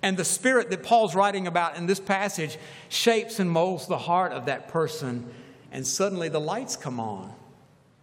And 0.00 0.16
the 0.16 0.24
spirit 0.24 0.70
that 0.70 0.84
Paul's 0.84 1.16
writing 1.16 1.48
about 1.48 1.76
in 1.76 1.86
this 1.86 1.98
passage 1.98 2.56
shapes 2.88 3.40
and 3.40 3.50
molds 3.50 3.88
the 3.88 3.98
heart 3.98 4.30
of 4.30 4.46
that 4.46 4.68
person, 4.68 5.28
and 5.72 5.84
suddenly 5.84 6.28
the 6.28 6.40
lights 6.40 6.76
come 6.76 7.00
on. 7.00 7.34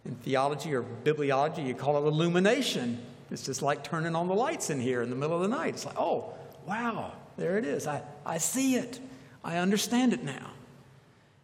In 0.04 0.14
theology 0.16 0.74
or 0.74 0.82
bibliology, 0.82 1.66
you 1.66 1.74
call 1.74 1.96
it 1.96 2.06
illumination. 2.06 3.00
It's 3.30 3.46
just 3.46 3.62
like 3.62 3.82
turning 3.82 4.14
on 4.14 4.28
the 4.28 4.34
lights 4.34 4.68
in 4.68 4.78
here 4.78 5.00
in 5.00 5.08
the 5.08 5.16
middle 5.16 5.36
of 5.36 5.42
the 5.42 5.48
night. 5.48 5.72
It's 5.72 5.86
like, 5.86 5.98
oh, 5.98 6.34
wow, 6.66 7.12
there 7.36 7.58
it 7.58 7.64
is. 7.64 7.86
I, 7.86 8.02
I 8.24 8.38
see 8.38 8.76
it. 8.76 8.98
I 9.44 9.58
understand 9.58 10.12
it 10.12 10.24
now. 10.24 10.50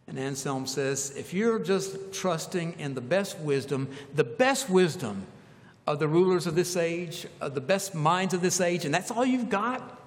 And 0.08 0.18
Anselm 0.18 0.66
says, 0.66 1.14
if 1.16 1.32
you're 1.32 1.58
just 1.58 2.12
trusting 2.12 2.78
in 2.78 2.94
the 2.94 3.00
best 3.00 3.38
wisdom, 3.38 3.88
the 4.14 4.24
best 4.24 4.68
wisdom 4.68 5.24
of 5.86 5.98
the 5.98 6.08
rulers 6.08 6.46
of 6.46 6.54
this 6.54 6.76
age, 6.76 7.26
of 7.40 7.54
the 7.54 7.60
best 7.60 7.94
minds 7.94 8.34
of 8.34 8.40
this 8.40 8.60
age, 8.60 8.84
and 8.84 8.94
that's 8.94 9.10
all 9.10 9.24
you've 9.24 9.48
got, 9.48 10.00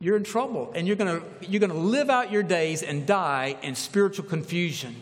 you're 0.00 0.16
in 0.16 0.24
trouble. 0.24 0.72
And 0.74 0.86
you're 0.86 0.96
going 0.96 1.22
you're 1.42 1.60
going 1.60 1.70
to 1.70 1.76
live 1.76 2.08
out 2.08 2.32
your 2.32 2.42
days 2.42 2.82
and 2.82 3.06
die 3.06 3.56
in 3.62 3.74
spiritual 3.74 4.24
confusion. 4.24 4.96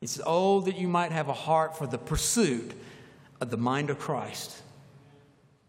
He 0.00 0.08
says, 0.08 0.22
Oh, 0.26 0.60
that 0.62 0.76
you 0.76 0.88
might 0.88 1.12
have 1.12 1.28
a 1.28 1.32
heart 1.32 1.78
for 1.78 1.86
the 1.86 1.98
pursuit 1.98 2.72
of 3.40 3.50
the 3.50 3.56
mind 3.56 3.88
of 3.88 4.00
Christ. 4.00 4.60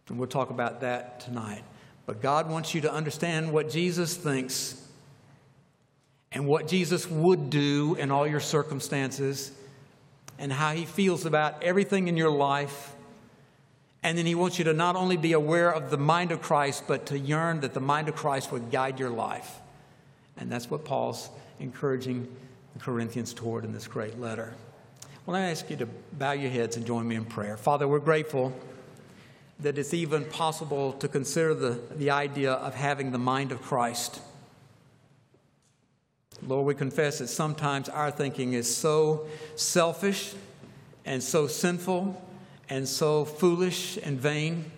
And 0.10 0.18
we'll 0.18 0.28
talk 0.28 0.50
about 0.50 0.82
that 0.82 1.20
tonight. 1.20 1.64
But 2.06 2.22
God 2.22 2.50
wants 2.50 2.74
you 2.74 2.82
to 2.82 2.92
understand 2.94 3.52
what 3.52 3.70
Jesus 3.70 4.16
thinks 4.16 4.80
and 6.32 6.48
what 6.48 6.68
Jesus 6.68 7.10
would 7.10 7.50
do 7.50 7.96
in 7.96 8.12
all 8.12 8.28
your 8.28 8.40
circumstances 8.40 9.52
and 10.40 10.52
how 10.52 10.74
he 10.74 10.86
feels 10.86 11.26
about 11.26 11.64
everything 11.64 12.08
in 12.08 12.18
your 12.18 12.32
life 12.32 12.94
and 14.04 14.18
then 14.18 14.26
he 14.26 14.36
wants 14.36 14.60
you 14.60 14.66
to 14.66 14.74
not 14.74 14.98
only 14.98 15.16
be 15.16 15.32
aware 15.32 15.74
of 15.74 15.90
the 15.90 15.98
mind 15.98 16.34
of 16.34 16.42
Christ, 16.42 16.84
but 16.88 17.06
to 17.08 17.18
yearn 17.18 17.62
that 17.62 17.74
the 17.74 17.80
mind 17.80 18.10
of 18.10 18.16
Christ 18.16 18.52
would 18.52 18.70
guide 18.70 19.00
your 19.00 19.10
life. 19.10 19.62
And 20.38 20.52
that's 20.52 20.70
what 20.70 20.84
Paul's 20.84 21.30
encouraging 21.60 22.28
the 22.74 22.80
Corinthians 22.80 23.34
toward 23.34 23.64
in 23.64 23.72
this 23.72 23.88
great 23.88 24.20
letter. 24.20 24.54
Well, 25.26 25.38
I 25.38 25.42
ask 25.52 25.70
you 25.70 25.78
to 25.78 25.86
bow 25.86 26.34
your 26.34 26.52
heads 26.52 26.76
and 26.76 26.86
join 26.86 27.08
me 27.08 27.16
in 27.16 27.24
prayer. 27.24 27.56
Father, 27.56 27.88
we're 27.88 28.00
grateful 28.00 28.54
that 29.64 29.78
it's 29.78 29.94
even 29.94 30.26
possible 30.26 30.94
to 30.94 31.08
consider 31.08 31.54
the, 31.54 31.80
the 31.96 32.10
idea 32.10 32.52
of 32.52 32.76
having 32.76 33.12
the 33.12 33.18
mind 33.18 33.52
of 33.52 33.62
Christ. 33.62 34.22
Lord, 36.46 36.66
we 36.66 36.76
confess 36.76 37.20
that 37.20 37.28
sometimes 37.28 37.88
our 37.88 38.12
thinking 38.12 38.54
is 38.54 38.74
so 38.74 39.26
selfish 39.56 40.34
and 41.06 41.24
so 41.24 41.48
sinful 41.48 42.22
and 42.70 42.88
so 42.88 43.24
foolish 43.24 43.98
and 44.04 44.20
vain. 44.20 44.70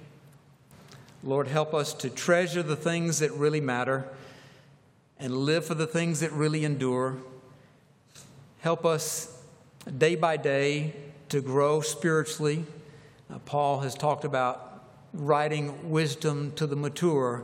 Lord, 1.24 1.48
help 1.48 1.74
us 1.74 1.94
to 1.96 2.10
treasure 2.12 2.62
the 2.62 2.76
things 2.76 3.20
that 3.20 3.32
really 3.32 3.62
matter 3.62 4.08
and 5.18 5.36
live 5.36 5.66
for 5.66 5.74
the 5.74 5.88
things 5.88 6.20
that 6.20 6.32
really 6.32 6.64
endure. 6.64 7.18
Help 8.60 8.86
us 8.86 9.36
day 9.98 10.16
by 10.16 10.38
day 10.38 10.94
to 11.30 11.42
grow 11.42 11.82
spiritually. 11.82 12.66
Uh, 13.34 13.40
Paul 13.40 13.80
has 13.80 13.96
talked 13.96 14.24
about 14.24 14.75
writing 15.16 15.90
wisdom 15.90 16.52
to 16.56 16.68
the 16.68 16.76
mature. 16.76 17.44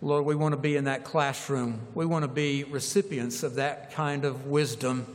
Lord, 0.00 0.24
we 0.24 0.34
want 0.34 0.52
to 0.52 0.56
be 0.56 0.76
in 0.76 0.84
that 0.84 1.04
classroom. 1.04 1.80
We 1.94 2.06
want 2.06 2.22
to 2.22 2.28
be 2.28 2.64
recipients 2.64 3.42
of 3.42 3.56
that 3.56 3.92
kind 3.92 4.24
of 4.24 4.46
wisdom. 4.46 5.06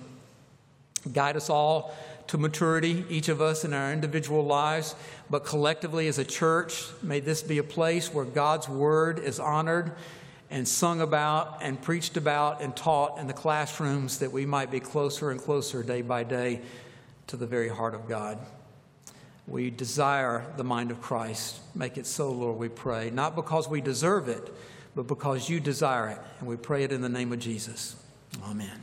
Guide 1.12 1.36
us 1.38 1.50
all 1.50 1.96
to 2.28 2.38
maturity, 2.38 3.06
each 3.10 3.30
of 3.30 3.42
us 3.42 3.64
in 3.64 3.74
our 3.74 3.92
individual 3.94 4.46
lives, 4.46 4.96
but 5.30 5.46
collectively 5.46 6.08
as 6.08 6.20
a 6.20 6.26
church, 6.26 6.86
may 7.02 7.22
this 7.22 7.42
be 7.42 7.58
a 7.58 7.64
place 7.64 8.14
where 8.14 8.26
God's 8.26 8.68
word 8.68 9.20
is 9.20 9.40
honored 9.40 9.94
and 10.50 10.68
sung 10.68 11.02
about 11.02 11.60
and 11.62 11.82
preached 11.82 12.18
about 12.18 12.62
and 12.62 12.76
taught 12.76 13.18
in 13.18 13.28
the 13.28 13.34
classrooms 13.34 14.20
that 14.20 14.32
we 14.32 14.46
might 14.46 14.72
be 14.72 14.80
closer 14.80 15.32
and 15.32 15.42
closer 15.42 15.84
day 15.84 16.02
by 16.02 16.24
day 16.24 16.62
to 17.28 17.38
the 17.38 17.48
very 17.48 17.70
heart 17.70 17.94
of 17.94 18.08
God. 18.08 18.38
We 19.48 19.70
desire 19.70 20.46
the 20.58 20.64
mind 20.64 20.92
of 20.92 21.02
Christ. 21.02 21.60
Make 21.74 21.98
it 21.98 22.06
so, 22.06 22.32
Lord, 22.32 22.58
we 22.58 22.68
pray, 22.68 23.10
not 23.10 23.36
because 23.36 23.70
we 23.70 23.80
deserve 23.80 24.28
it, 24.28 24.54
but 24.94 25.08
because 25.08 25.50
you 25.50 25.62
desire 25.62 26.10
it. 26.10 26.20
And 26.40 26.50
we 26.50 26.58
pray 26.58 26.84
it 26.84 26.92
in 26.92 27.02
the 27.02 27.10
name 27.10 27.32
of 27.32 27.40
Jesus. 27.40 27.96
Amen. 28.44 28.82